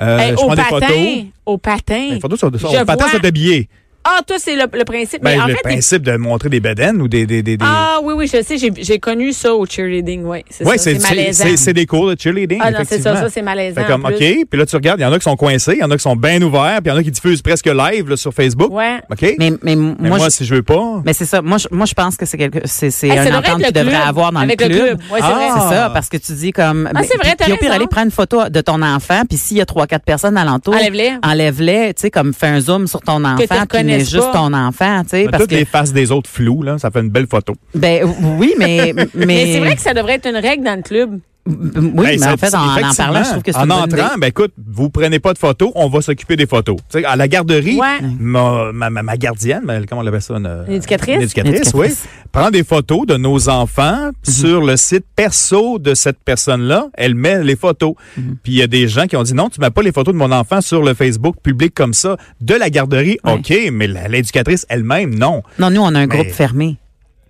Euh, 0.00 0.18
Hey, 0.18 0.30
je 0.30 0.34
au 0.34 0.46
prends 0.46 0.54
des 0.56 0.62
patin, 0.62 0.86
photos. 0.88 1.24
au 1.46 1.58
patin. 1.58 2.08
Les 2.10 2.20
photos 2.20 2.40
sont, 2.40 2.50
sont 2.58 2.58
Je 2.58 2.82
au 2.82 2.84
patin, 2.84 3.04
vois- 3.06 3.12
c'est 3.12 3.24
habillé. 3.26 3.68
Ah, 4.06 4.20
toi, 4.26 4.36
c'est 4.38 4.54
le, 4.54 4.64
le 4.72 4.84
principe. 4.84 5.22
Ben, 5.22 5.36
mais 5.36 5.42
en 5.42 5.46
le 5.46 5.54
fait, 5.54 5.62
principe 5.62 6.02
de 6.02 6.16
montrer 6.16 6.48
des 6.50 6.60
bedaines 6.60 7.00
ou 7.00 7.08
des... 7.08 7.24
des, 7.26 7.42
des, 7.42 7.56
des- 7.56 7.64
ah 7.66 7.98
oui, 8.02 8.14
oui, 8.16 8.26
je 8.26 8.42
sais, 8.42 8.58
j'ai 8.58 8.70
j'ai 8.76 8.98
connu 8.98 9.32
ça 9.32 9.54
au 9.54 9.64
cheerleading, 9.66 10.24
oui. 10.24 10.44
C'est 10.50 10.64
Ouais, 10.66 10.76
ça, 10.76 10.84
c'est 10.84 10.98
c'est 11.00 11.08
malaisant. 11.16 11.44
c'est- 11.44 11.56
c'est 11.56 11.72
des 11.72 11.86
cours 11.86 12.08
de 12.08 12.16
cheerleading, 12.20 12.58
Ah 12.62 12.70
non, 12.70 12.78
c'est 12.86 13.00
ça, 13.00 13.16
ça, 13.16 13.30
c'est 13.30 13.40
malaisant. 13.42 13.80
Fait 13.80 13.86
comme, 13.86 14.04
en 14.04 14.08
OK, 14.10 14.18
puis 14.18 14.58
là, 14.58 14.66
tu 14.66 14.76
regardes, 14.76 15.00
il 15.00 15.04
y 15.04 15.06
en 15.06 15.12
a 15.12 15.18
qui 15.18 15.24
sont 15.24 15.36
coincés, 15.36 15.72
il 15.76 15.80
y 15.80 15.84
en 15.84 15.90
a 15.90 15.96
qui 15.96 16.02
sont 16.02 16.16
bien 16.16 16.40
ouverts, 16.42 16.80
puis 16.82 16.86
il 16.86 16.88
y 16.88 16.92
en 16.92 16.96
a 16.98 17.02
qui 17.02 17.10
diffusent 17.10 17.40
presque 17.42 17.66
live 17.66 18.08
là, 18.10 18.16
sur 18.16 18.32
Facebook. 18.34 18.70
Ouais. 18.72 18.98
OK? 19.10 19.22
Mais, 19.38 19.50
mais, 19.50 19.56
Mais 19.62 19.76
moi, 19.76 20.18
moi, 20.18 20.18
je- 20.28 20.30
si 20.34 20.44
je 20.44 20.54
veux 20.54 20.62
pas... 20.62 21.02
mais 21.04 21.12
c'est 21.14 21.24
ça. 21.24 21.40
Moi, 21.40 21.56
je, 21.58 21.68
moi, 21.70 21.86
je 21.86 21.94
pense 21.94 22.16
que 22.16 22.26
c'est 22.26 22.36
quelque, 22.36 22.60
c'est, 22.66 22.90
c'est 22.90 23.08
Hey, 23.08 23.18
un 23.18 23.24
devrait 23.24 23.38
entente 23.38 23.62
le 23.66 23.72
devrait 23.72 23.90
club, 23.94 24.08
avoir 24.08 24.32
dans 24.32 24.40
avec 24.40 24.60
le 24.60 24.66
club. 24.68 24.78
club. 24.86 24.98
Ouais, 25.10 25.20
c'est 25.20 25.26
Ah. 25.26 25.66
C'est 25.70 25.74
ça, 25.76 25.90
parce 25.94 26.08
que 26.10 26.16
tu 26.18 26.32
dis 26.34 26.52
comme. 26.52 26.90
Ah, 26.94 27.00
c'est 27.04 27.16
vrai, 27.16 27.34
puis- 27.38 27.52
au 27.52 27.56
pire, 27.56 27.72
aller 27.72 27.86
prendre 27.86 28.06
une 28.06 28.10
photo 28.10 28.48
de 28.50 28.60
ton 28.60 28.82
enfant, 28.82 29.22
puis 29.28 29.38
s'il 29.38 29.56
y 29.56 29.60
a 29.60 29.66
trois, 29.66 29.86
quatre 29.86 30.04
personnes 30.04 30.36
alentour, 30.36 30.74
Enlève-les. 30.74 31.12
enlève-les, 31.22 31.94
tu 31.94 32.02
sais, 32.02 32.10
comme 32.10 32.34
fais 32.34 32.48
un 32.48 32.60
zoom 32.60 32.86
sur 32.86 33.00
ton 33.00 33.24
enfant, 33.24 33.64
reconnaisses 33.94 34.10
juste 34.10 34.32
pas. 34.32 34.32
ton 34.32 34.52
enfant, 34.52 35.02
tu 35.02 35.10
sais, 35.10 35.26
parce 35.30 35.42
Toutes 35.42 35.50
que. 35.50 35.56
les 35.56 35.64
faces 35.64 35.92
des 35.92 36.10
autres 36.12 36.30
floues, 36.30 36.62
là, 36.62 36.78
ça 36.78 36.90
fait 36.90 37.00
une 37.00 37.10
belle 37.10 37.26
photo. 37.26 37.54
Ben 37.74 38.04
oui, 38.38 38.54
mais 38.58 38.92
mais, 38.94 39.06
Mais 39.14 39.52
c'est 39.52 39.60
vrai 39.60 39.74
que 39.76 39.82
ça 39.82 39.94
devrait 39.94 40.14
être 40.14 40.28
une 40.28 40.36
règle 40.36 40.64
dans 40.64 40.76
le 40.76 40.82
club. 40.82 41.20
Oui, 41.46 42.06
Hey, 42.06 42.18
mais 42.18 42.26
en 42.26 42.36
fait, 42.38 42.54
en, 42.54 42.94
parlant, 42.96 43.22
je 43.24 43.30
trouve 43.30 43.42
que 43.42 43.52
c'est 43.52 43.58
En 43.58 43.62
une 43.62 43.68
bonne 43.68 43.78
entrant, 43.78 44.06
idée. 44.12 44.20
ben 44.20 44.26
écoute, 44.28 44.52
vous 44.66 44.88
prenez 44.88 45.18
pas 45.18 45.32
de 45.34 45.38
photos, 45.38 45.72
on 45.74 45.88
va 45.88 46.00
s'occuper 46.00 46.36
des 46.36 46.46
photos. 46.46 46.76
À 47.04 47.16
la 47.16 47.28
garderie, 47.28 47.78
Ouais. 47.78 48.00
ma, 48.18 48.72
ma, 48.72 48.90
ma- 48.90 49.16
gardienne, 49.16 49.62
comment 49.88 50.00
on 50.02 50.06
appelle 50.06 50.22
ça? 50.22 50.34
Une, 50.36 50.64
L'éducatrice? 50.68 51.16
une 51.16 51.22
éducatrice, 51.22 51.52
L'éducatrice. 51.66 52.04
oui. 52.04 52.10
Prend 52.32 52.50
des 52.50 52.64
photos 52.64 53.06
de 53.06 53.16
nos 53.16 53.48
enfants 53.48 54.10
sur 54.22 54.62
le 54.62 54.76
site 54.76 55.04
perso 55.14 55.78
de 55.78 55.94
cette 55.94 56.18
personne-là. 56.24 56.88
Elle 56.94 57.14
met 57.14 57.42
les 57.44 57.56
photos. 57.56 57.94
Puis 58.14 58.52
il 58.52 58.54
y 58.54 58.62
a 58.62 58.66
des 58.66 58.88
gens 58.88 59.06
qui 59.06 59.16
ont 59.16 59.22
dit 59.22 59.34
non, 59.34 59.48
tu 59.50 59.60
mets 59.60 59.70
pas 59.70 59.82
les 59.82 59.92
photos 59.92 60.14
de 60.14 60.18
mon 60.18 60.32
enfant 60.32 60.60
sur 60.60 60.82
le 60.82 60.94
Facebook 60.94 61.36
public 61.42 61.74
comme 61.74 61.92
ça 61.94 62.16
de 62.40 62.54
la 62.54 62.70
garderie. 62.70 63.18
Ouais. 63.24 63.34
OK, 63.34 63.54
mais 63.72 63.86
l'éducatrice 64.08 64.66
elle-même, 64.68 65.14
non. 65.14 65.42
Non, 65.58 65.70
nous, 65.70 65.80
on 65.80 65.86
a 65.94 65.98
un 66.00 66.06
Mais- 66.06 66.06
groupe 66.08 66.30
fermé. 66.30 66.76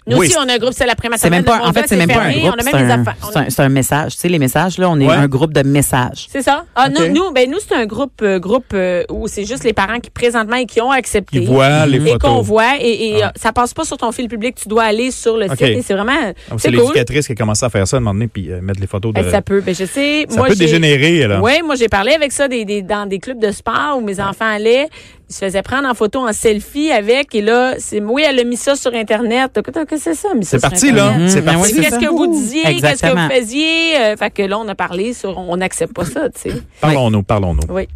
Nous 0.06 0.18
Oui, 0.18 0.26
aussi, 0.26 0.36
on 0.38 0.46
a 0.48 0.52
un 0.54 0.58
groupe, 0.58 0.74
c'est 0.76 0.84
l'après-midi. 0.84 1.18
C'est 1.22 1.30
même 1.30 1.44
pas, 1.44 1.60
en 1.66 1.72
fait, 1.72 1.84
c'est 1.86 1.96
même 1.96 2.08
pas 2.08 2.20
un 2.24 2.30
groupe, 2.32 2.44
On 2.44 2.58
a 2.58 2.62
c'est 2.62 2.72
même 2.72 2.86
des 2.86 2.92
un, 2.92 3.04
a- 3.04 3.62
un- 3.64 3.68
message. 3.70 4.12
Tu 4.14 4.18
sais, 4.20 4.28
les 4.28 4.38
messages, 4.38 4.76
là, 4.76 4.90
on 4.90 5.00
est 5.00 5.06
Ouais. 5.06 5.14
un 5.14 5.26
groupe 5.28 5.54
de 5.54 5.62
messages. 5.66 6.26
C'est 6.30 6.42
ça. 6.42 6.66
Ah, 6.74 6.88
Ok. 6.90 6.98
nous, 7.08 7.14
nous, 7.14 7.32
ben, 7.32 7.50
nous, 7.50 7.56
c'est 7.66 7.74
un 7.74 7.86
groupe, 7.86 8.20
euh, 8.20 8.38
groupe 8.38 8.66
euh, 8.74 9.02
où 9.10 9.28
c'est 9.28 9.46
juste 9.46 9.64
les 9.64 9.72
parents 9.72 10.00
qui, 10.00 10.10
présentement, 10.10 10.56
et 10.56 10.66
qui 10.66 10.82
ont 10.82 10.90
accepté. 10.90 11.40
Qui 11.40 11.46
voient 11.46 11.86
les 11.86 11.96
et 11.96 12.00
photos. 12.12 12.18
qu'on 12.30 12.42
voit. 12.42 12.74
Et, 12.80 13.16
et 13.16 13.22
Ah. 13.22 13.32
ça 13.34 13.52
passe 13.52 13.72
pas 13.72 13.84
sur 13.84 13.96
ton 13.96 14.12
fil 14.12 14.28
public. 14.28 14.56
Tu 14.56 14.68
dois 14.68 14.82
aller 14.84 15.10
sur 15.10 15.38
le 15.38 15.48
site. 15.48 15.62
Et 15.62 15.80
c'est 15.82 15.94
vraiment, 15.94 16.12
Donc, 16.50 16.60
c'est 16.60 16.68
C'est 16.68 16.72
cool. 16.72 16.80
l'éducatrice 16.80 17.26
qui 17.26 17.32
a 17.32 17.36
commencé 17.36 17.64
à 17.64 17.70
faire 17.70 17.88
ça 17.88 17.96
à 17.96 17.98
un 17.98 18.00
moment 18.00 18.12
donné, 18.12 18.28
puis 18.28 18.52
euh, 18.52 18.60
mettre 18.60 18.80
les 18.80 18.86
photos 18.86 19.14
de. 19.14 19.22
Eh, 19.26 19.30
ça 19.30 19.40
peut. 19.40 19.62
Ben, 19.62 19.74
je 19.74 19.86
sais. 19.86 20.26
ça 20.28 20.36
moi, 20.36 20.48
peut 20.48 20.54
dégénérer, 20.54 21.26
là. 21.26 21.40
Oui, 21.40 21.52
moi 21.64 21.76
j'ai 21.76 21.88
parlé 21.88 22.12
avec 22.12 22.30
ça 22.32 22.46
des, 22.46 22.66
des- 22.66 22.82
dans 22.82 23.06
des 23.08 23.18
clubs 23.20 23.38
de 23.40 23.50
sport 23.52 23.96
où 23.96 24.02
mes 24.02 24.20
enfants 24.20 24.44
allaient. 24.54 24.88
Ils 25.30 25.34
se 25.34 25.38
faisaient 25.44 25.62
prendre 25.62 25.88
en 25.88 25.94
photo, 25.94 26.28
en 26.28 26.32
selfie 26.32 26.90
avec. 26.90 27.34
Et 27.34 27.40
là, 27.40 27.74
c'est 27.78 28.00
oui, 28.00 28.22
elle 28.28 28.38
a 28.38 28.44
mis 28.44 28.56
ça 28.56 28.76
sur 28.76 28.92
Internet. 28.94 29.52
Qu'est-ce 29.64 29.84
que 29.86 29.96
c'est 29.96 30.14
ça, 30.14 30.28
ça 30.28 30.34
C'est 30.42 30.60
parti, 30.60 30.92
là. 30.92 31.12
C'est 31.28 31.42
parti. 31.42 31.60
oui, 31.74 31.80
Qu'est-ce 31.80 31.90
ça. 31.90 31.98
que 31.98 32.06
vous 32.10 32.26
disiez? 32.26 32.62
Qu'est-ce 32.62 33.02
que 33.02 33.06
vous 33.10 33.30
faisiez? 33.34 33.96
Euh, 33.98 34.16
fait 34.16 34.30
que 34.30 34.42
là, 34.42 34.58
on 34.58 34.68
a 34.68 34.74
parlé 34.74 35.14
sur 35.14 35.38
on 35.38 35.56
n'accepte 35.56 35.94
pas 35.94 36.04
ça, 36.04 36.28
tu 36.28 36.50
sais. 36.50 36.56
Parlons-nous, 36.80 37.22
parlons-nous. 37.22 37.62
Oui. 37.70 37.88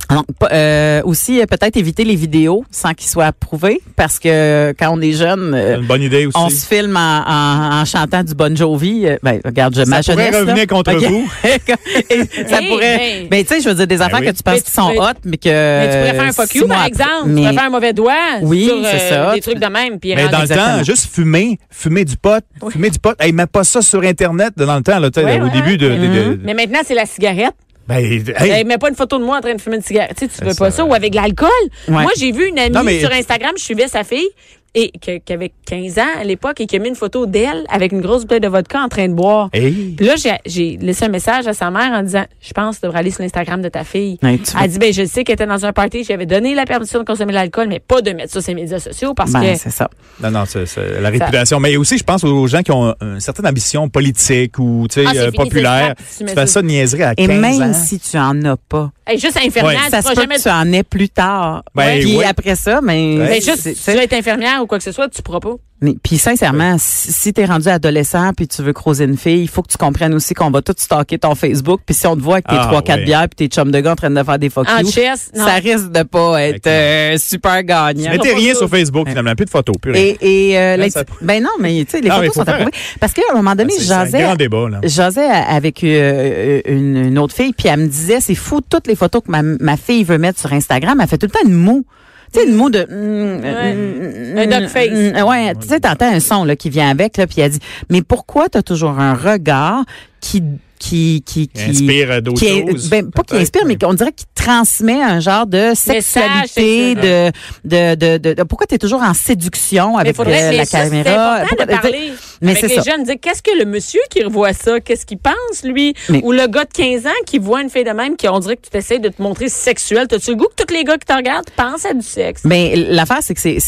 Euh, 0.52 1.02
aussi, 1.04 1.40
euh, 1.40 1.44
peut-être 1.46 1.76
éviter 1.76 2.04
les 2.04 2.14
vidéos 2.14 2.64
sans 2.70 2.94
qu'ils 2.94 3.08
soient 3.10 3.26
approuvés, 3.26 3.80
parce 3.96 4.18
que 4.18 4.28
euh, 4.28 4.72
quand 4.78 4.90
on 4.90 5.00
est 5.00 5.12
jeune, 5.12 5.52
euh, 5.54 5.76
une 5.80 5.86
bonne 5.86 6.02
idée 6.02 6.26
aussi. 6.26 6.36
on 6.38 6.48
se 6.48 6.64
filme 6.66 6.96
en, 6.96 7.24
en- 7.26 7.80
en 7.80 7.84
chantant 7.84 8.22
du 8.24 8.34
Bon 8.34 8.56
Jovi. 8.56 9.06
Ben, 9.22 9.40
regarde, 9.44 9.74
je 9.76 9.82
ma 9.82 10.02
Ça 10.02 10.12
pourrait 10.12 10.26
jeunesse, 10.26 10.32
là. 10.32 10.40
revenir 10.52 10.66
contre 10.66 10.94
Ok. 10.94 11.02
vous. 11.04 11.30
Ça 12.48 12.60
Hey, 12.60 12.68
pourrait. 12.70 13.00
hey. 13.20 13.28
Ben, 13.28 13.44
tu 13.44 13.54
sais, 13.54 13.60
je 13.60 13.68
veux 13.68 13.74
dire 13.74 13.86
des 13.86 14.00
affaires 14.00 14.20
oui. 14.20 14.26
que 14.26 14.32
tu 14.32 14.42
penses 14.42 14.54
Mais 14.54 14.60
qui 14.60 14.66
tu 14.66 14.72
sont 14.72 14.92
pourrais- 14.94 15.10
hot, 15.10 15.14
mais 15.24 15.36
que. 15.36 15.48
Mais 15.48 15.86
tu 15.90 15.98
pourrais 15.98 16.12
faire 16.14 16.28
un 16.28 16.32
fuck 16.32 16.54
you, 16.54 16.66
par 16.68 16.86
exemple. 16.86 17.17
Tu 17.24 17.28
Mais- 17.30 17.40
pourrais 17.42 17.52
faire 17.54 17.64
un 17.64 17.70
mauvais 17.70 17.92
doigt 17.92 18.14
Oui, 18.42 18.66
sur 18.66 18.84
c'est 18.84 19.08
ça. 19.10 19.34
des 19.34 19.40
trucs 19.40 19.58
de 19.58 19.66
même. 19.66 19.98
Puis 19.98 20.14
Mais 20.14 20.28
dans 20.28 20.42
le 20.42 20.48
temps, 20.48 20.82
juste 20.84 21.08
fumer, 21.12 21.58
fumer 21.70 22.04
du 22.04 22.16
pot, 22.16 22.42
fumer 22.70 22.90
du 22.90 22.98
pot. 22.98 23.14
Hey, 23.20 23.32
mets 23.32 23.46
pas 23.46 23.64
ça 23.64 23.82
sur 23.82 24.02
Internet 24.02 24.52
dans 24.56 24.76
le 24.76 24.82
temps, 24.82 24.98
là, 24.98 25.10
tu 25.10 25.20
sais, 25.20 25.26
Ouais, 25.26 25.40
au 25.40 25.44
ouais, 25.44 25.50
début 25.50 25.76
de. 25.78 25.88
de- 25.88 25.94
de- 26.34 26.40
Mais 26.44 26.54
maintenant, 26.54 26.80
c'est 26.84 26.94
la 26.94 27.06
cigarette. 27.06 27.54
ben, 27.86 27.96
hey, 27.98 28.22
Hey, 28.38 28.64
mets 28.64 28.78
pas 28.78 28.88
une 28.90 28.94
photo 28.96 29.18
de 29.18 29.24
moi 29.24 29.38
en 29.38 29.40
train 29.40 29.54
de 29.54 29.60
fumer 29.60 29.76
une 29.76 29.82
cigarette. 29.82 30.14
Tu 30.18 30.26
sais, 30.26 30.32
tu 30.38 30.44
veux 30.44 30.52
Ça- 30.52 30.58
pas 30.64 30.70
ça. 30.70 30.84
Ou 30.84 30.92
avec 30.94 31.10
de 31.12 31.16
l'alcool. 31.16 31.48
Ouais. 31.88 31.94
Moi, 32.02 32.10
j'ai 32.18 32.32
vu 32.32 32.46
une 32.48 32.58
amie 32.58 32.70
Non, 32.74 32.82
mais- 32.84 33.00
sur 33.00 33.10
Instagram, 33.12 33.52
je 33.56 33.62
suivais 33.62 33.88
sa 33.88 34.04
fille, 34.04 34.28
et 34.74 34.90
que- 34.90 35.18
qui 35.18 35.32
avait 35.32 35.52
15 35.66 35.98
ans 35.98 36.18
à 36.20 36.24
l'époque, 36.24 36.60
et 36.60 36.66
qui 36.66 36.76
a 36.76 36.78
mis 36.78 36.88
une 36.88 36.94
photo 36.94 37.26
d'elle 37.26 37.64
avec 37.70 37.92
une 37.92 38.00
grosse 38.00 38.22
bouteille 38.22 38.40
de 38.40 38.48
vodka 38.48 38.80
en 38.80 38.88
train 38.88 39.08
de 39.08 39.14
boire. 39.14 39.48
hey. 39.52 39.94
Puis 39.96 40.06
là, 40.06 40.14
j'ai- 40.46 40.76
laissé 40.78 41.04
un 41.06 41.08
message 41.08 41.46
à 41.46 41.54
sa 41.54 41.70
mère 41.70 41.90
en 41.92 42.02
disant 42.02 42.24
Je 42.40 42.52
pense 42.52 42.76
que 42.76 42.80
tu 42.80 42.86
devrais 42.86 43.00
aller 43.00 43.10
sur 43.10 43.22
l'Instagram 43.22 43.60
de 43.62 43.68
ta 43.68 43.84
fille. 43.84 44.18
Elle 44.22 44.38
a 44.56 44.68
dit 44.68 44.78
ben, 44.78 44.92
Je 44.92 45.04
sais 45.04 45.24
qu'elle 45.24 45.34
était 45.34 45.46
dans 45.46 45.64
un 45.64 45.72
party, 45.72 46.04
j'avais 46.04 46.26
donné 46.26 46.54
la 46.54 46.64
permission 46.66 46.98
de 47.00 47.04
consommer 47.04 47.32
de 47.32 47.36
l'alcool, 47.38 47.68
mais 47.68 47.80
pas 47.80 48.00
de 48.02 48.10
mettre 48.12 48.32
ça 48.32 48.40
sur 48.40 48.54
les 48.54 48.62
médias 48.62 48.78
sociaux 48.78 49.14
parce 49.14 49.32
Ben, 49.32 49.40
que. 49.54 49.58
c'est 49.58 49.70
ça. 49.70 49.88
Non, 50.22 50.30
non, 50.30 50.44
c'est 50.46 50.64
la 51.00 51.10
réputation. 51.10 51.60
Mais 51.60 51.76
aussi, 51.76 51.98
je 51.98 52.04
pense 52.04 52.24
aux 52.24 52.46
gens 52.46 52.62
qui 52.62 52.70
ont 52.72 52.94
une 53.00 53.20
certaine 53.20 53.46
ambition 53.46 53.88
politique 53.88 54.58
ou, 54.58 54.86
tu 54.90 55.00
sais, 55.00 55.06
Ah, 55.06 55.12
euh, 55.16 55.30
fini, 55.30 55.36
populaire. 55.44 55.94
tu 55.96 56.26
fais 56.26 56.46
ça. 56.46 56.62
de 56.62 56.66
niaiserie 56.66 57.02
à 57.02 57.14
15 57.14 57.24
Et 57.28 57.38
même 57.38 57.62
ans. 57.62 57.72
si 57.72 57.98
tu 57.98 58.16
en 58.18 58.42
as 58.44 58.56
pas, 58.56 58.90
Hey, 59.08 59.18
juste 59.18 59.38
infirmière, 59.38 59.74
Ouais. 59.74 59.84
tu 59.86 59.90
ça 59.90 60.02
se 60.02 60.08
peut 60.08 60.14
jamais 60.20 60.36
que 60.36 60.42
tu 60.42 60.50
en 60.50 60.70
aies 60.72 60.82
plus 60.82 61.08
tard. 61.08 61.62
Ben, 61.74 61.98
Puis 61.98 62.18
ouais. 62.18 62.24
après 62.26 62.54
ça, 62.56 62.80
mais. 62.82 63.16
Ouais. 63.16 63.28
Mais 63.28 63.40
juste, 63.40 63.72
si 63.74 63.74
tu 63.74 63.90
veux 63.92 64.02
être 64.02 64.12
infirmière 64.12 64.62
ou 64.62 64.66
quoi 64.66 64.76
que 64.78 64.84
ce 64.84 64.92
soit, 64.92 65.08
tu 65.08 65.22
pourras 65.22 65.40
pas. 65.40 65.54
Mais- 65.80 65.94
Puis 66.02 66.18
sincèrement, 66.18 66.76
si, 66.78 67.12
si 67.12 67.32
t'es 67.32 67.44
rendu 67.44 67.68
adolescent 67.68 68.32
puis 68.36 68.48
tu 68.48 68.62
veux 68.62 68.72
croiser 68.72 69.04
une 69.04 69.16
fille, 69.16 69.42
il 69.42 69.48
faut 69.48 69.62
que 69.62 69.68
tu 69.70 69.78
comprennes 69.78 70.12
aussi 70.14 70.34
qu'on 70.34 70.50
va 70.50 70.60
tout 70.60 70.74
stalker 70.76 71.18
ton 71.18 71.34
Facebook. 71.36 71.80
Puis 71.86 71.94
si 71.94 72.06
on 72.08 72.16
te 72.16 72.20
voit 72.20 72.34
avec 72.36 72.46
tes 72.48 72.56
Ah, 72.58 72.66
trois 72.66 72.82
quatre 72.82 72.98
ouais. 72.98 73.04
bières 73.04 73.28
puis 73.28 73.48
tes 73.48 73.54
chums 73.54 73.70
de 73.70 73.78
gars 73.80 73.92
en 73.92 73.96
train 73.96 74.10
de 74.10 74.22
faire 74.22 74.38
des 74.40 74.50
fuck 74.50 74.66
En 74.68 74.80
you, 74.80 74.90
ça 74.90 75.54
risque 75.62 75.92
de 75.92 76.02
pas 76.02 76.42
être 76.42 76.66
euh, 76.66 77.16
super 77.18 77.62
gagnant. 77.62 78.10
Mettez 78.10 78.32
rien 78.34 78.54
sur 78.54 78.68
Facebook, 78.68 79.08
finalement. 79.08 79.34
Plus 79.36 79.44
de 79.44 79.50
photos, 79.50 79.76
plus 79.80 79.92
rien. 79.92 80.14
Et, 80.20 80.50
et 80.50 80.58
euh, 80.58 80.60
Là, 80.76 80.76
l'inti- 80.78 80.90
ça- 80.92 81.04
ben 81.22 81.42
non, 81.42 81.50
mais 81.60 81.84
tu 81.84 81.92
sais, 81.92 82.00
les 82.00 82.10
Ah, 82.10 82.16
photos 82.16 82.34
sont 82.34 82.44
faire- 82.44 82.54
approuvées. 82.54 82.72
Parce 82.98 83.12
qu'à 83.12 83.22
un 83.32 83.36
moment 83.36 83.54
donné, 83.54 83.72
C'est 83.74 83.82
je 83.82 83.86
c'est 83.86 83.92
un 83.92 84.04
jasais, 84.04 84.22
grand 84.22 84.34
débat, 84.36 84.68
là. 84.68 84.80
je 84.82 84.88
jasais 84.88 85.26
avec 85.28 85.84
euh, 85.84 86.60
une, 86.66 86.96
une 86.96 87.18
autre 87.18 87.34
fille, 87.34 87.52
puis 87.56 87.68
elle 87.68 87.80
me 87.80 87.86
disait, 87.86 88.20
c'est 88.20 88.34
fou, 88.34 88.60
toutes 88.68 88.86
les 88.88 88.96
photos 88.96 89.22
que 89.24 89.30
ma, 89.30 89.42
ma 89.42 89.76
fille 89.76 90.02
veut 90.02 90.18
mettre 90.18 90.40
sur 90.40 90.52
Instagram, 90.52 90.98
elle 91.00 91.08
fait 91.08 91.18
tout 91.18 91.26
le 91.26 91.32
temps 91.32 91.46
une 91.48 91.54
moue. 91.54 91.84
Tu 92.32 92.40
sais, 92.40 92.46
une 92.46 92.54
moue 92.54 92.70
de... 92.70 92.80
mm, 92.84 94.38
Un 94.38 94.46
dog 94.46 94.68
face. 94.68 94.90
mm, 94.90 95.22
ouais, 95.26 95.54
tu 95.54 95.66
sais, 95.68 95.80
t'entends 95.80 96.12
un 96.12 96.20
son 96.20 96.44
là, 96.44 96.56
qui 96.56 96.70
vient 96.70 96.90
avec, 96.90 97.16
là, 97.16 97.26
puis 97.26 97.40
elle 97.40 97.52
dit, 97.52 97.60
mais 97.90 98.02
pourquoi 98.02 98.48
t'as 98.48 98.62
toujours 98.62 98.98
un 98.98 99.14
regard 99.14 99.84
qui... 100.20 100.42
qui, 100.78 101.22
qui, 101.26 101.48
Qui 101.48 101.62
inspire, 101.62 102.10
euh, 102.10 102.20
d'autres 102.20 102.38
qui 102.40 102.46
est- 102.46 102.70
choses, 102.70 102.88
ben, 102.88 103.10
pas 103.10 103.22
qui 103.22 103.36
inspire, 103.36 103.62
mais 103.64 103.74
mais- 103.74 103.78
qu'on 103.78 103.94
dirait 103.94 104.12
qu'il 104.12 104.26
transmet 104.34 105.02
un 105.02 105.20
genre 105.20 105.46
de 105.46 105.72
sexualité, 105.74 106.94
de, 106.94 107.30
de, 107.64 107.94
de, 107.94 108.18
de, 108.18 108.32
de- 108.34 108.42
pourquoi 108.44 108.66
t'es 108.66 108.78
toujours 108.78 109.02
en 109.02 109.14
séduction 109.14 109.94
Mais 109.94 110.00
avec 110.00 110.16
faudrait 110.16 110.54
euh, 110.54 110.56
la 110.56 110.66
caméra? 110.66 111.04
C'est 111.04 111.10
important 111.10 111.46
Pourquoi- 111.48 111.66
de 111.66 111.70
parler 111.82 112.12
Mais 112.42 112.50
avec 112.52 112.60
c'est 112.60 112.68
les 112.68 112.82
ça. 112.82 112.90
jeunes. 112.92 113.04
Dire 113.04 113.14
qu'est-ce 113.20 113.42
que 113.42 113.58
le 113.58 113.64
monsieur 113.64 114.00
qui 114.10 114.22
revoit 114.22 114.52
ça, 114.52 114.80
qu'est-ce 114.80 115.04
qu'il 115.06 115.18
pense, 115.18 115.62
lui? 115.64 115.94
Mais- 116.08 116.20
Ou 116.22 116.32
le 116.32 116.46
gars 116.46 116.64
de 116.64 116.72
15 116.72 117.06
ans 117.06 117.10
qui 117.26 117.38
voit 117.38 117.62
une 117.62 117.70
fille 117.70 117.84
de 117.84 117.90
même, 117.90 118.16
qui 118.16 118.28
on 118.28 118.38
dirait 118.38 118.56
que 118.56 118.62
tu 118.62 118.70
t'essayes 118.70 119.00
de 119.00 119.08
te 119.08 119.20
montrer 119.20 119.48
sexuel. 119.48 120.06
T'as-tu 120.08 120.30
le 120.30 120.36
goût 120.36 120.46
que 120.56 120.64
tous 120.64 120.72
les 120.72 120.84
gars 120.84 120.96
qui 120.98 121.06
te 121.06 121.12
regardent 121.12 121.50
pensent 121.56 121.84
à 121.84 121.94
du 121.94 122.02
sexe? 122.02 122.42
Mais 122.44 122.74
l'affaire, 122.76 123.18
c'est 123.22 123.34
que 123.34 123.40
c'est. 123.40 123.58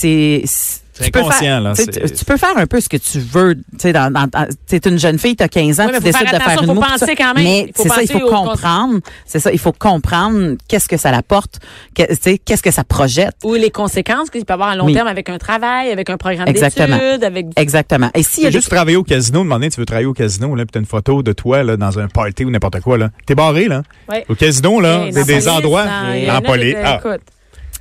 Tu 1.04 1.10
peux 1.10 1.22
faire- 1.30 1.60
là, 1.60 1.72
tu 1.74 2.24
peux 2.24 2.36
faire 2.36 2.56
un 2.56 2.66
peu 2.66 2.80
ce 2.80 2.88
que 2.88 2.96
tu 2.96 3.18
veux. 3.18 3.56
Tu 3.78 3.92
dans, 3.92 4.12
dans, 4.12 4.28
t'es 4.66 4.78
une 4.78 4.98
jeune 4.98 5.18
fille, 5.18 5.36
tu 5.36 5.42
as 5.44 5.48
15 5.48 5.80
ans, 5.80 5.86
Oui, 5.86 5.92
tu 5.96 6.00
décides 6.04 6.26
faire 6.28 6.38
de 6.38 6.42
faire 6.44 6.60
une 6.62 6.66
faut 6.68 6.74
move, 6.74 6.84
penser 6.84 7.14
quand 7.16 7.34
même. 7.34 7.44
Mais 7.44 7.60
Il 7.68 7.72
faut 7.76 7.82
c'est 7.84 7.88
ça, 7.88 8.02
il 8.02 8.10
faut 8.10 8.18
au 8.26 8.30
comprendre. 8.30 9.00
C'est 9.26 9.38
ça, 9.40 9.52
il 9.52 9.58
faut 9.58 9.72
comprendre 9.72 10.56
qu'est-ce 10.68 10.88
que 10.88 10.96
ça 10.96 11.10
apporte, 11.10 11.58
que- 11.94 12.02
tu 12.08 12.16
sais, 12.20 12.38
qu'est-ce 12.38 12.62
que 12.62 12.70
ça 12.70 12.84
projette. 12.84 13.34
Ou 13.44 13.54
les 13.54 13.70
conséquences 13.70 14.30
qu'il 14.30 14.44
peut 14.44 14.52
avoir 14.54 14.70
à 14.70 14.76
long 14.76 14.86
Oui. 14.86 14.94
terme 14.94 15.08
avec 15.08 15.28
un 15.28 15.38
travail, 15.38 15.90
avec 15.90 16.10
un 16.10 16.16
programme 16.16 16.46
d'études, 16.52 17.24
avec 17.24 17.48
du 17.48 17.52
Exactement. 17.56 18.10
Et 18.14 18.22
s'il 18.22 18.44
y 18.44 18.46
a 18.46 18.50
des 18.50 18.56
juste 18.58 18.70
travailler 18.70 18.96
au 18.96 19.04
casino, 19.04 19.40
demander 19.42 19.70
tu 19.70 19.80
veux 19.80 19.86
travailler 19.86 20.06
au 20.06 20.12
casino, 20.14 20.54
là, 20.54 20.64
puis 20.64 20.72
t'as 20.72 20.80
une 20.80 20.86
photo 20.86 21.22
de 21.22 21.32
toi 21.32 21.62
là, 21.62 21.76
dans 21.76 21.98
un 21.98 22.08
party 22.08 22.44
ou 22.44 22.50
n'importe 22.50 22.80
quoi. 22.80 22.98
là. 22.98 23.10
T'es 23.26 23.34
barré, 23.34 23.68
là. 23.68 23.82
Ouais. 24.08 24.24
Au 24.28 24.34
casino, 24.34 24.80
là, 24.80 25.04
Hey, 25.04 25.12
des, 25.12 25.20
dans 25.20 25.26
des 25.26 25.32
police, 25.32 25.46
endroits 25.48 25.84
en 25.84 26.40
police. 26.42 26.74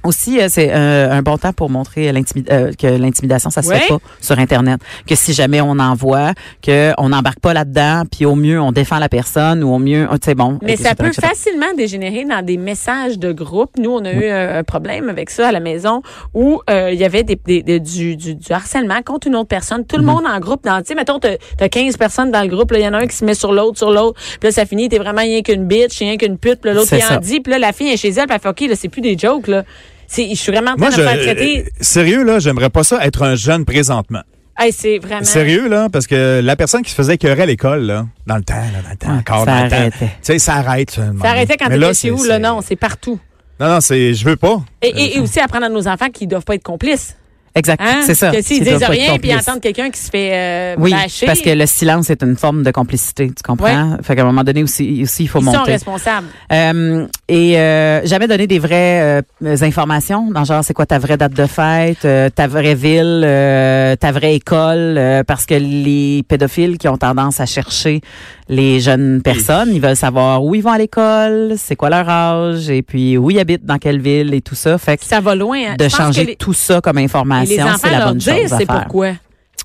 Aussi, 0.03 0.39
euh, 0.39 0.47
c'est 0.49 0.69
euh, 0.71 1.11
un 1.11 1.21
bon 1.21 1.37
temps 1.37 1.51
pour 1.53 1.69
montrer 1.69 2.09
euh, 2.09 2.71
que 2.73 2.87
l'intimidation, 2.87 3.49
ça 3.49 3.61
se 3.61 3.67
Ouais. 3.69 3.79
fait 3.79 3.89
pas 3.89 3.99
sur 4.21 4.39
Internet. 4.39 4.79
Que 5.05 5.15
si 5.15 5.33
jamais 5.33 5.59
on 5.61 5.77
envoie, 5.79 6.31
que 6.61 6.93
on 6.97 7.09
n'embarque 7.09 7.39
pas 7.39 7.53
là-dedans, 7.53 8.03
puis 8.09 8.25
au 8.25 8.35
mieux 8.35 8.61
on 8.61 8.71
défend 8.71 8.97
la 8.99 9.09
personne, 9.09 9.63
ou 9.63 9.73
au 9.73 9.79
mieux, 9.79 10.07
oh, 10.11 10.17
tu 10.17 10.25
sais 10.25 10.35
bon. 10.35 10.57
Mais 10.61 10.77
ça 10.77 10.95
peut 10.95 11.11
facilement 11.11 11.73
dégénérer 11.77 12.25
dans 12.25 12.43
des 12.45 12.57
messages 12.57 13.19
de 13.19 13.31
groupe. 13.33 13.71
Nous, 13.77 13.91
on 13.91 14.03
a 14.05 14.11
eu 14.13 14.25
un 14.29 14.63
problème 14.63 15.09
avec 15.09 15.29
ça 15.29 15.49
à 15.49 15.51
la 15.51 15.59
maison 15.59 16.01
où 16.33 16.61
euh, 16.69 16.91
il 16.91 16.99
y 16.99 17.03
avait 17.05 17.23
des, 17.23 17.35
des- 17.45 17.61
des- 17.63 17.79
du, 17.79 18.15
du, 18.15 18.35
du 18.35 18.51
harcèlement 18.53 19.01
contre 19.03 19.27
une 19.27 19.35
autre 19.35 19.49
personne. 19.49 19.85
Tout 19.85 19.97
le 19.97 20.03
Mhm. 20.03 20.07
monde 20.09 20.23
en 20.27 20.39
groupe. 20.39 20.63
Dans, 20.63 20.79
tu 20.79 20.87
sais, 20.87 20.95
mettons, 20.95 21.19
t'as 21.19 21.35
as 21.59 21.69
15 21.69 21.97
personnes 21.97 22.31
dans 22.31 22.41
le 22.41 22.47
groupe. 22.47 22.71
là, 22.71 22.79
Il 22.79 22.85
y 22.85 22.87
en 22.87 22.93
a 22.93 22.99
un 22.99 23.07
qui 23.07 23.15
se 23.15 23.25
met 23.25 23.33
sur 23.33 23.51
l'autre, 23.51 23.77
sur 23.77 23.91
l'autre. 23.91 24.19
Puis 24.39 24.47
là, 24.47 24.51
ça 24.51 24.65
finit, 24.65 24.87
t'es 24.89 24.97
vraiment 24.97 25.21
rien 25.21 25.41
qu'une 25.41 25.65
bitch, 25.65 25.99
rien 25.99 26.15
qu'une 26.17 26.37
pute. 26.37 26.61
Puis 26.61 26.71
l'autre, 26.73 26.93
il 26.93 27.03
en 27.13 27.19
dit. 27.19 27.41
Puis 27.41 27.51
là, 27.51 27.59
la 27.59 27.73
fille 27.73 27.89
est 27.91 27.97
chez 27.97 28.09
elle. 28.09 28.25
Puis 28.27 28.35
elle 28.35 28.39
fait, 28.41 28.49
OK, 28.49 28.61
là, 28.69 28.75
c'est 28.75 28.89
plus 28.89 29.01
des 29.01 29.17
jokes, 29.17 29.47
là. 29.47 29.63
Je 30.11 30.33
suis 30.35 30.51
vraiment 30.51 30.71
en 30.71 30.75
train 30.75 30.77
Moi, 30.77 30.89
de 30.89 30.95
je, 30.95 31.01
me 31.01 31.05
faire 31.07 31.21
traiter. 31.21 31.59
euh, 31.65 31.69
sérieux, 31.81 32.23
là, 32.23 32.39
j'aimerais 32.39 32.69
pas 32.69 32.83
ça 32.83 33.05
être 33.05 33.23
un 33.23 33.35
jeune 33.35 33.65
présentement. 33.65 34.21
Hey, 34.57 34.73
c'est 34.73 34.97
vraiment. 34.97 35.23
Sérieux, 35.23 35.69
là, 35.69 35.87
parce 35.89 36.05
que 36.07 36.41
la 36.43 36.55
personne 36.57 36.81
qui 36.81 36.89
se 36.91 36.95
faisait 36.95 37.13
écœurer 37.15 37.43
à 37.43 37.45
l'école, 37.45 37.83
là, 37.83 38.05
dans 38.27 38.35
le 38.35 38.43
temps, 38.43 38.55
là, 38.55 38.81
dans 38.83 38.89
le 38.89 38.97
temps, 38.97 39.07
Ouais, 39.11 39.19
encore 39.19 39.45
ça 39.45 39.67
dans 39.69 39.85
le 39.85 39.91
temps. 39.91 39.97
Tu 39.99 40.07
sais, 40.21 40.39
ça 40.39 40.55
arrête. 40.55 40.91
Ça, 40.91 41.03
Ça 41.21 41.29
arrêtait 41.29 41.55
quand 41.55 41.69
t'étais 41.69 41.93
chez 41.93 42.11
où, 42.11 42.23
là? 42.25 42.39
Non, 42.39 42.59
c'est 42.61 42.75
partout. 42.75 43.19
Non, 43.59 43.69
non, 43.69 43.81
c'est, 43.81 44.13
je 44.13 44.25
veux 44.25 44.35
pas. 44.35 44.61
Et, 44.81 44.87
et, 44.89 45.15
et 45.17 45.19
aussi 45.19 45.39
apprendre 45.39 45.65
à 45.65 45.69
nos 45.69 45.87
enfants 45.87 46.09
qu'ils 46.09 46.27
doivent 46.27 46.43
pas 46.43 46.55
être 46.55 46.63
complices. 46.63 47.15
Exact, 47.55 47.81
Hein? 47.83 48.01
c'est 48.05 48.13
ça. 48.15 48.31
Que 48.31 48.41
s'ils 48.41 48.57
Ils 48.57 48.63
disent 48.63 48.83
rien 48.83 49.17
puis 49.17 49.29
ils 49.31 49.35
entendent 49.35 49.61
quelqu'un 49.61 49.89
qui 49.89 49.99
se 49.99 50.09
fait 50.09 50.29
euh, 50.33 50.75
Oui, 50.77 50.93
parce 51.25 51.41
que 51.41 51.49
le 51.49 51.65
silence 51.65 52.09
est 52.09 52.21
une 52.23 52.35
forme 52.35 52.63
de 52.63 52.71
complicité, 52.71 53.27
tu 53.27 53.43
comprends? 53.43 53.97
Fait 54.03 54.15
qu'à 54.15 54.21
un 54.21 54.25
moment 54.25 54.43
donné 54.43 54.63
aussi, 54.63 55.01
aussi 55.03 55.23
il 55.23 55.27
faut 55.27 55.39
ils 55.39 55.45
sont 55.45 55.51
monter. 55.51 55.71
responsables. 55.71 56.27
Euh, 56.51 57.05
et 57.27 57.57
euh, 57.59 58.05
jamais 58.05 58.27
donner 58.27 58.47
des 58.47 58.59
vraies 58.59 59.21
euh, 59.43 59.55
informations, 59.61 60.29
dans 60.31 60.43
genre 60.43 60.63
c'est 60.63 60.73
quoi 60.73 60.85
ta 60.85 60.99
vraie 60.99 61.17
date 61.17 61.33
de 61.33 61.45
fête, 61.45 62.05
euh, 62.05 62.29
ta 62.29 62.47
vraie 62.47 62.75
ville, 62.75 63.23
euh, 63.25 63.95
ta 63.95 64.11
vraie 64.11 64.35
école, 64.35 64.95
euh, 64.97 65.23
parce 65.23 65.45
que 65.45 65.55
les 65.55 66.23
pédophiles 66.27 66.77
qui 66.77 66.87
ont 66.87 66.97
tendance 66.97 67.39
à 67.39 67.45
chercher 67.45 68.01
les 68.47 68.79
jeunes 68.79 69.21
personnes, 69.21 69.69
ils 69.73 69.81
veulent 69.81 69.95
savoir 69.95 70.43
où 70.43 70.55
ils 70.55 70.61
vont 70.63 70.71
à 70.71 70.77
l'école, 70.77 71.53
c'est 71.57 71.75
quoi 71.75 71.89
leur 71.89 72.09
âge, 72.09 72.69
et 72.69 72.81
puis 72.81 73.17
où 73.17 73.29
ils 73.29 73.39
habitent, 73.39 73.65
dans 73.65 73.77
quelle 73.77 74.01
ville 74.01 74.33
et 74.33 74.41
tout 74.41 74.55
ça. 74.55 74.77
Fait 74.77 74.97
que 74.97 75.05
Ça 75.05 75.19
va 75.19 75.35
loin. 75.35 75.57
hein. 75.69 75.75
de 75.77 75.87
changer 75.87 76.25
les, 76.25 76.35
tout 76.35 76.53
ça 76.53 76.81
comme 76.81 76.97
information, 76.97 77.38
enfants 77.63 77.77
c'est 77.81 77.89
la 77.91 77.97
leur 77.99 78.07
bonne 78.09 78.21
chose 78.21 78.33
c'est 78.47 78.65
faire. 78.65 78.67
pourquoi. 78.67 79.09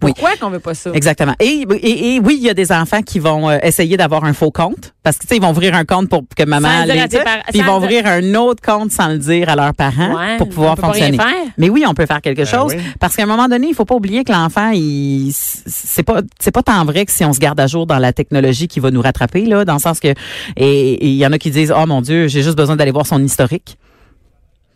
Oui. 0.02 0.10
Pourquoi 0.12 0.36
qu'on 0.36 0.50
veut 0.50 0.58
pas 0.58 0.74
ça? 0.74 0.90
Exactement. 0.92 1.34
Et, 1.40 1.64
et, 1.80 2.16
et 2.16 2.20
oui, 2.20 2.34
il 2.38 2.44
y 2.44 2.50
a 2.50 2.54
des 2.54 2.72
enfants 2.72 3.00
qui 3.00 3.20
vont 3.20 3.48
euh, 3.48 3.58
essayer 3.62 3.96
d'avoir 3.96 4.24
un 4.24 4.32
faux 4.34 4.50
compte 4.50 4.92
parce 5.04 5.16
que 5.16 5.22
tu 5.22 5.28
sais 5.28 5.36
ils 5.36 5.40
vont 5.40 5.50
ouvrir 5.50 5.72
un 5.74 5.84
compte 5.84 6.08
pour 6.10 6.24
que 6.36 6.42
maman 6.42 6.68
Sans 6.68 6.80
le 6.86 6.92
dire 6.92 7.22
les 7.24 7.52
puis 7.52 7.60
ils 7.60 7.64
vont 7.64 7.76
ouvrir 7.76 8.04
un 8.04 8.34
autre 8.34 8.60
compte 8.60 8.90
sans 8.90 9.08
le 9.08 9.18
dire 9.18 9.48
à 9.48 9.54
leurs 9.56 9.72
parents 9.72 10.14
Ouais, 10.18 10.36
pour 10.36 10.48
pouvoir 10.48 10.72
on 10.72 10.74
peut 10.76 10.82
pas 10.82 10.90
rien 10.90 11.06
fonctionner. 11.12 11.32
faire. 11.32 11.52
Mais 11.58 11.70
oui, 11.70 11.84
on 11.86 11.94
peut 11.94 12.06
faire 12.06 12.20
quelque 12.20 12.38
Ben 12.42 12.44
chose 12.46 12.74
oui. 12.76 12.82
parce 12.98 13.14
qu'à 13.14 13.22
un 13.22 13.26
moment 13.26 13.46
donné, 13.48 13.68
il 13.68 13.74
faut 13.74 13.84
pas 13.84 13.94
oublier 13.94 14.24
que 14.24 14.32
l'enfant 14.32 14.70
il 14.74 15.30
c'est 15.32 16.02
pas 16.02 16.20
c'est 16.40 16.50
pas 16.52 16.62
tant 16.64 16.84
vrai 16.84 17.06
que 17.06 17.12
si 17.12 17.24
on 17.24 17.32
se 17.32 17.38
garde 17.38 17.60
à 17.60 17.68
jour 17.68 17.86
dans 17.86 17.98
la 17.98 18.12
technologie 18.12 18.66
qui 18.66 18.80
va 18.80 18.90
nous 18.90 19.00
rattraper 19.00 19.46
là 19.46 19.64
dans 19.64 19.74
le 19.74 19.78
sens 19.80 20.00
que 20.00 20.08
et 20.08 20.14
et 20.56 21.06
il 21.06 21.14
y 21.16 21.24
en 21.24 21.32
a 21.32 21.38
qui 21.38 21.50
disent 21.50 21.72
"Oh 21.74 21.86
mon 21.86 22.02
dieu, 22.02 22.26
j'ai 22.26 22.42
juste 22.42 22.56
besoin 22.56 22.74
d'aller 22.76 22.90
voir 22.90 23.06
son 23.06 23.22
historique." 23.22 23.78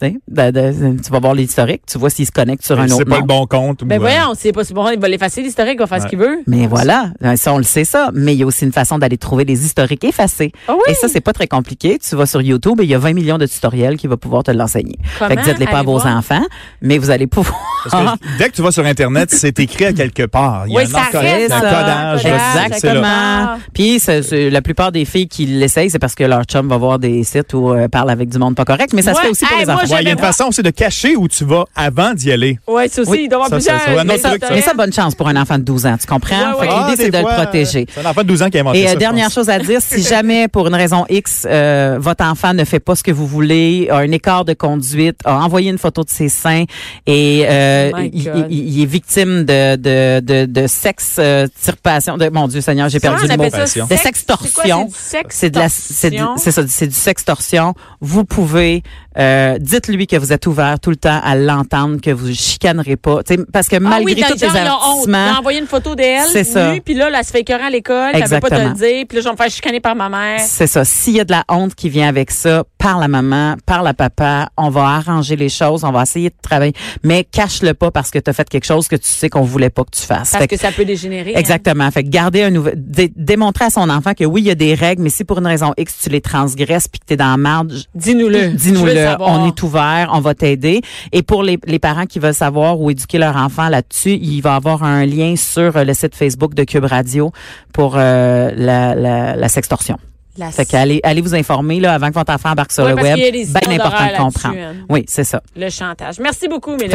Tu 0.00 0.06
sais, 0.06 0.14
de- 0.28 0.50
de- 0.52 1.02
tu 1.02 1.10
vas 1.10 1.18
voir 1.18 1.34
l'historique, 1.34 1.82
tu 1.90 1.98
vois 1.98 2.08
s'il 2.10 2.24
se 2.24 2.30
connecte 2.30 2.64
sur 2.64 2.78
un 2.78 2.86
C'est 2.86 2.94
autre 2.94 3.04
pas 3.06 3.16
nom. 3.16 3.20
le 3.22 3.26
bon 3.26 3.46
compte. 3.46 3.82
Ben 3.84 3.96
ou, 3.98 4.04
euh, 4.04 4.08
voyons, 4.08 4.32
c'est 4.38 4.52
pas 4.52 4.62
si 4.62 4.72
bon, 4.72 4.88
il 4.90 5.00
va 5.00 5.08
l'effacer 5.08 5.42
l'historique, 5.42 5.74
il 5.74 5.80
va 5.80 5.86
faire 5.88 6.02
ce 6.02 6.06
qu'il 6.06 6.18
veut. 6.18 6.38
Mais 6.46 6.68
voilà, 6.68 7.10
euh, 7.24 7.34
ça 7.34 7.52
on 7.52 7.58
le 7.58 7.64
sait 7.64 7.84
ça, 7.84 8.10
mais 8.14 8.32
il 8.34 8.38
y 8.38 8.42
a 8.44 8.46
aussi 8.46 8.64
une 8.64 8.70
façon 8.72 8.98
d'aller 8.98 9.18
trouver 9.18 9.44
des 9.44 9.64
historiques 9.66 10.04
effacés. 10.04 10.52
Ah 10.68 10.74
oui? 10.74 10.82
Et 10.88 10.94
ça 10.94 11.08
c'est 11.08 11.20
pas 11.20 11.32
très 11.32 11.48
compliqué, 11.48 11.98
tu 11.98 12.14
vas 12.14 12.26
sur 12.26 12.40
YouTube 12.42 12.80
et 12.80 12.84
il 12.84 12.90
y 12.90 12.94
a 12.94 12.98
20 12.98 13.12
millions 13.12 13.38
de 13.38 13.46
tutoriels 13.46 13.96
qui 13.96 14.06
vont 14.06 14.16
pouvoir 14.16 14.44
te 14.44 14.52
l'enseigner. 14.52 14.98
Fait 15.18 15.34
que 15.34 15.42
dites-les 15.42 15.66
pas 15.66 15.80
à 15.80 15.82
vos 15.82 15.98
voir? 15.98 16.16
enfants, 16.16 16.44
mais 16.80 16.98
vous 16.98 17.10
allez 17.10 17.26
pouvoir 17.26 17.58
Parce 17.90 18.04
que 18.04 18.38
dès 18.38 18.50
que 18.50 18.54
tu 18.54 18.62
vas 18.62 18.70
sur 18.70 18.86
Internet, 18.86 19.30
c'est 19.32 19.58
écrit 19.58 19.86
à 19.86 19.92
quelque 19.92 20.26
part. 20.26 20.64
Il 20.68 20.74
y 20.74 20.76
a 20.76 20.78
Oui, 20.78 20.84
un 20.84 20.90
ça 20.90 21.00
encodage, 21.08 21.24
reste, 21.24 21.52
un 21.52 21.60
ça. 21.60 21.68
codage. 21.68 22.22
Codage, 22.22 22.22
c'est 22.22 22.30
là. 22.60 22.66
Exactement. 22.66 23.58
Puis 23.74 23.98
c'est- 23.98 24.22
c'est- 24.22 24.50
la 24.50 24.62
plupart 24.62 24.92
des 24.92 25.04
filles 25.04 25.26
qui 25.28 25.46
l'essayent, 25.46 25.90
c'est 25.90 25.98
parce 25.98 26.14
que 26.14 26.22
leur 26.24 26.44
chum 26.44 26.68
va 26.68 26.76
voir 26.76 26.98
des 27.00 27.24
sites 27.24 27.52
où 27.54 27.72
euh, 27.72 27.88
parle 27.88 28.10
avec 28.10 28.28
du 28.28 28.38
monde 28.38 28.54
pas 28.54 28.64
correct, 28.64 28.92
mais 28.94 29.02
ça 29.02 29.14
se 29.14 29.20
fait 29.20 29.28
aussi 29.30 29.44
pour 29.44 29.54
Hey, 29.54 29.60
les 29.60 29.66
moi, 29.66 29.74
enfants. 29.76 29.87
Ouais, 29.94 30.02
il 30.02 30.06
y 30.06 30.08
a 30.08 30.12
une 30.12 30.18
façon 30.18 30.44
aussi 30.44 30.62
de 30.62 30.70
cacher 30.70 31.16
où 31.16 31.28
tu 31.28 31.44
vas 31.44 31.64
avant 31.74 32.14
d'y 32.14 32.30
aller. 32.32 32.58
Oui, 32.66 32.88
ça 32.88 33.02
aussi, 33.02 33.24
il 33.24 33.28
doit 33.28 33.38
y 33.40 33.44
avoir 33.44 33.48
ça, 33.48 33.56
plusieurs. 33.56 33.80
ça, 33.80 33.86
c'est 33.86 34.18
ça. 34.46 34.54
Mais 34.54 34.60
ça, 34.62 34.74
bonne 34.74 34.92
chance 34.92 35.14
pour 35.14 35.28
un 35.28 35.36
enfant 35.36 35.58
de 35.58 35.62
12 35.64 35.86
ans, 35.86 35.96
tu 36.00 36.06
comprends? 36.06 36.36
Ouais, 36.54 36.60
Fait 36.60 36.66
que 36.68 36.72
ouais. 36.72 36.78
l'idée, 36.90 36.92
Ah, 36.92 36.94
c'est 36.96 37.10
de 37.10 37.18
fois, 37.18 37.30
le 37.36 37.42
protéger. 37.42 37.86
C'est 37.94 38.00
un 38.06 38.10
enfant 38.10 38.22
de 38.22 38.26
12 38.28 38.42
ans 38.42 38.50
qui 38.50 38.58
a 38.58 38.60
inventé 38.60 38.80
Et 38.80 38.84
ça. 38.84 38.90
euh, 38.90 38.92
je 38.94 38.98
dernière 38.98 39.24
pense. 39.26 39.34
chose 39.34 39.48
à 39.50 39.58
dire, 39.58 39.80
si 39.82 40.02
jamais 40.08 40.48
pour 40.48 40.66
une 40.68 40.74
raison 40.74 41.04
X, 41.08 41.46
euh, 41.48 41.96
votre 42.00 42.24
enfant 42.24 42.54
ne 42.54 42.64
fait 42.64 42.80
pas 42.80 42.94
ce 42.94 43.02
que 43.02 43.10
vous 43.12 43.26
voulez, 43.26 43.88
a 43.90 43.98
un 43.98 44.10
écart 44.12 44.44
de 44.44 44.54
conduite, 44.54 45.18
a 45.24 45.36
envoyé 45.38 45.70
une 45.70 45.78
photo 45.78 46.02
de 46.04 46.10
ses 46.10 46.28
seins 46.28 46.64
et 47.06 47.44
euh, 47.48 47.90
Oh 47.94 47.98
il, 48.12 48.24
God. 48.24 48.46
il- 48.50 48.68
il 48.78 48.82
est 48.82 48.86
victime 48.86 49.44
de 49.44 49.76
de 49.76 50.20
de, 50.20 50.44
de 50.46 50.66
sexe 50.66 51.16
euh, 51.18 51.46
tirpation, 51.62 52.16
de 52.16 52.28
mon 52.28 52.48
Dieu 52.48 52.60
Seigneur, 52.60 52.88
j'ai 52.88 52.98
Ça, 52.98 53.10
perdu 53.10 53.26
le 53.28 53.36
mot. 53.36 53.50
ça? 53.50 53.62
De 53.64 53.66
sexe- 53.96 54.02
sextorsion. 54.02 54.88
C'est 54.94 55.22
C'est 55.28 55.50
de 55.50 55.58
la, 55.58 55.68
c'est 55.68 56.12
c'est 56.36 56.50
ça, 56.52 56.62
c'est 56.68 56.86
du 56.86 56.94
sextorsion. 56.94 57.74
Vous 58.00 58.24
pouvez, 58.24 58.82
euh, 59.18 59.58
dites-lui 59.78 60.06
que 60.06 60.16
vous 60.16 60.32
êtes 60.32 60.46
ouvert 60.46 60.78
tout 60.80 60.90
le 60.90 60.96
temps 60.96 61.20
à 61.22 61.34
l'entendre, 61.34 62.00
que 62.00 62.10
vous 62.10 62.32
chicanerez 62.32 62.96
pas, 62.96 63.20
parce 63.52 63.68
que 63.68 63.76
Ah 63.76 63.80
malgré 63.80 64.14
oui, 64.14 64.20
dans- 64.20 64.28
tous 64.28 64.34
les 64.34 64.44
avertissements, 64.44 65.38
envoyé 65.38 65.60
une 65.60 65.66
photo 65.66 65.94
d'elle, 65.94 66.26
C'est 66.32 66.44
ça. 66.44 66.72
puis 66.84 66.94
là, 66.94 67.08
elle 67.16 67.24
se 67.24 67.30
fait 67.30 67.40
écœurer 67.40 67.64
à 67.64 67.70
l'école, 67.70 68.10
elle 68.14 68.24
veut 68.26 68.40
pas 68.40 68.50
te 68.50 68.54
le 68.54 68.72
dire, 68.74 69.04
puis 69.08 69.16
là, 69.16 69.20
je 69.22 69.24
vais 69.24 69.32
me 69.32 69.36
faire 69.36 69.50
chicaner 69.50 69.80
par 69.80 69.94
ma 69.96 70.08
mère. 70.08 70.40
C'est 70.40 70.66
ça. 70.66 70.84
S'il 70.84 71.14
y 71.16 71.20
a 71.20 71.24
de 71.24 71.32
la 71.32 71.44
honte 71.48 71.74
qui 71.74 71.88
vient 71.88 72.08
avec 72.08 72.30
ça, 72.30 72.64
parle 72.78 73.02
à 73.04 73.08
maman, 73.08 73.56
parle 73.66 73.86
à 73.88 73.94
papa, 73.94 74.48
on 74.56 74.68
va 74.70 74.82
arranger 74.84 75.36
les 75.36 75.48
choses, 75.48 75.84
on 75.84 75.90
va 75.92 76.02
essayer 76.02 76.30
de 76.30 76.34
travailler, 76.42 76.72
mais 77.02 77.24
cache-le 77.24 77.74
pas 77.74 77.90
parce 77.90 78.10
que 78.10 78.18
tu 78.18 78.30
as 78.30 78.32
fait 78.32 78.48
quelque 78.48 78.66
chose 78.66 78.88
que 78.88 78.96
tu 78.96 79.08
sais 79.08 79.28
qu'on 79.28 79.42
voulait 79.42 79.70
pas 79.70 79.84
que 79.84 79.90
tu 79.96 80.02
fasses. 80.02 80.30
Parce 80.30 80.42
Fait 80.42 80.48
que 80.48 80.56
ça 80.56 80.72
peut 80.72 80.84
dégénérer. 80.84 81.34
hein. 81.34 81.38
Exactement. 81.38 81.90
Fait 81.90 82.04
que 82.04 82.08
garder 82.08 82.42
un 82.42 82.50
nouvel, 82.50 82.74
dé- 82.76 83.12
démontrer 83.16 83.66
à 83.66 83.70
son 83.70 83.88
enfant 83.90 84.14
que 84.14 84.24
oui, 84.24 84.42
il 84.42 84.46
y 84.46 84.50
a 84.50 84.54
des 84.54 84.74
règles, 84.74 85.02
mais 85.02 85.10
si 85.10 85.24
pour 85.24 85.38
une 85.38 85.46
raison 85.46 85.72
X 85.76 85.96
tu 86.02 86.10
les 86.10 86.20
transgresses 86.20 86.88
puis 86.88 87.00
que 87.00 87.04
t'es 87.06 87.16
dans 87.16 87.30
la 87.30 87.36
merde, 87.36 87.72
j- 87.72 87.84
Dis-nous-le. 87.94 88.48
Dis-nous-le. 88.48 89.16
On 89.20 89.46
est 89.48 89.54
ouvert, 89.68 90.10
on 90.12 90.20
va 90.20 90.34
t'aider. 90.34 90.80
Et 91.12 91.22
pour 91.22 91.42
les, 91.42 91.58
les 91.66 91.78
parents 91.78 92.06
qui 92.06 92.18
veulent 92.18 92.34
savoir 92.34 92.80
où 92.80 92.90
éduquer 92.90 93.18
leur 93.18 93.36
enfant 93.36 93.68
là-dessus, 93.68 94.14
il 94.20 94.40
va 94.40 94.54
avoir 94.56 94.82
un 94.82 95.04
lien 95.06 95.36
sur 95.36 95.76
euh, 95.76 95.84
le 95.84 95.94
site 95.94 96.14
Facebook 96.14 96.54
de 96.54 96.64
Cube 96.64 96.84
Radio 96.84 97.30
pour 97.72 97.94
euh, 97.96 98.50
la, 98.56 98.94
la, 98.94 99.36
la 99.36 99.48
sextorsion. 99.48 99.96
La- 100.36 100.52
Fait 100.52 100.64
qu'allez 100.64 101.00
allez 101.02 101.20
vous 101.20 101.34
informer 101.34 101.80
là 101.80 101.94
avant 101.94 102.10
que 102.10 102.14
votre 102.14 102.32
enfant 102.32 102.50
embarque 102.52 102.70
sur 102.70 102.84
le 102.90 102.94
web. 103.02 103.16
Bien 103.60 103.72
important 103.80 104.04
de 104.06 104.10
comprendre. 104.22 104.54
hein. 104.56 104.74
Oui, 104.88 105.04
c'est 105.08 105.24
ça. 105.24 105.42
Le 105.56 105.68
chantage. 105.68 106.20
Merci 106.20 106.46
beaucoup, 106.46 106.76
Mélanie. 106.76 106.92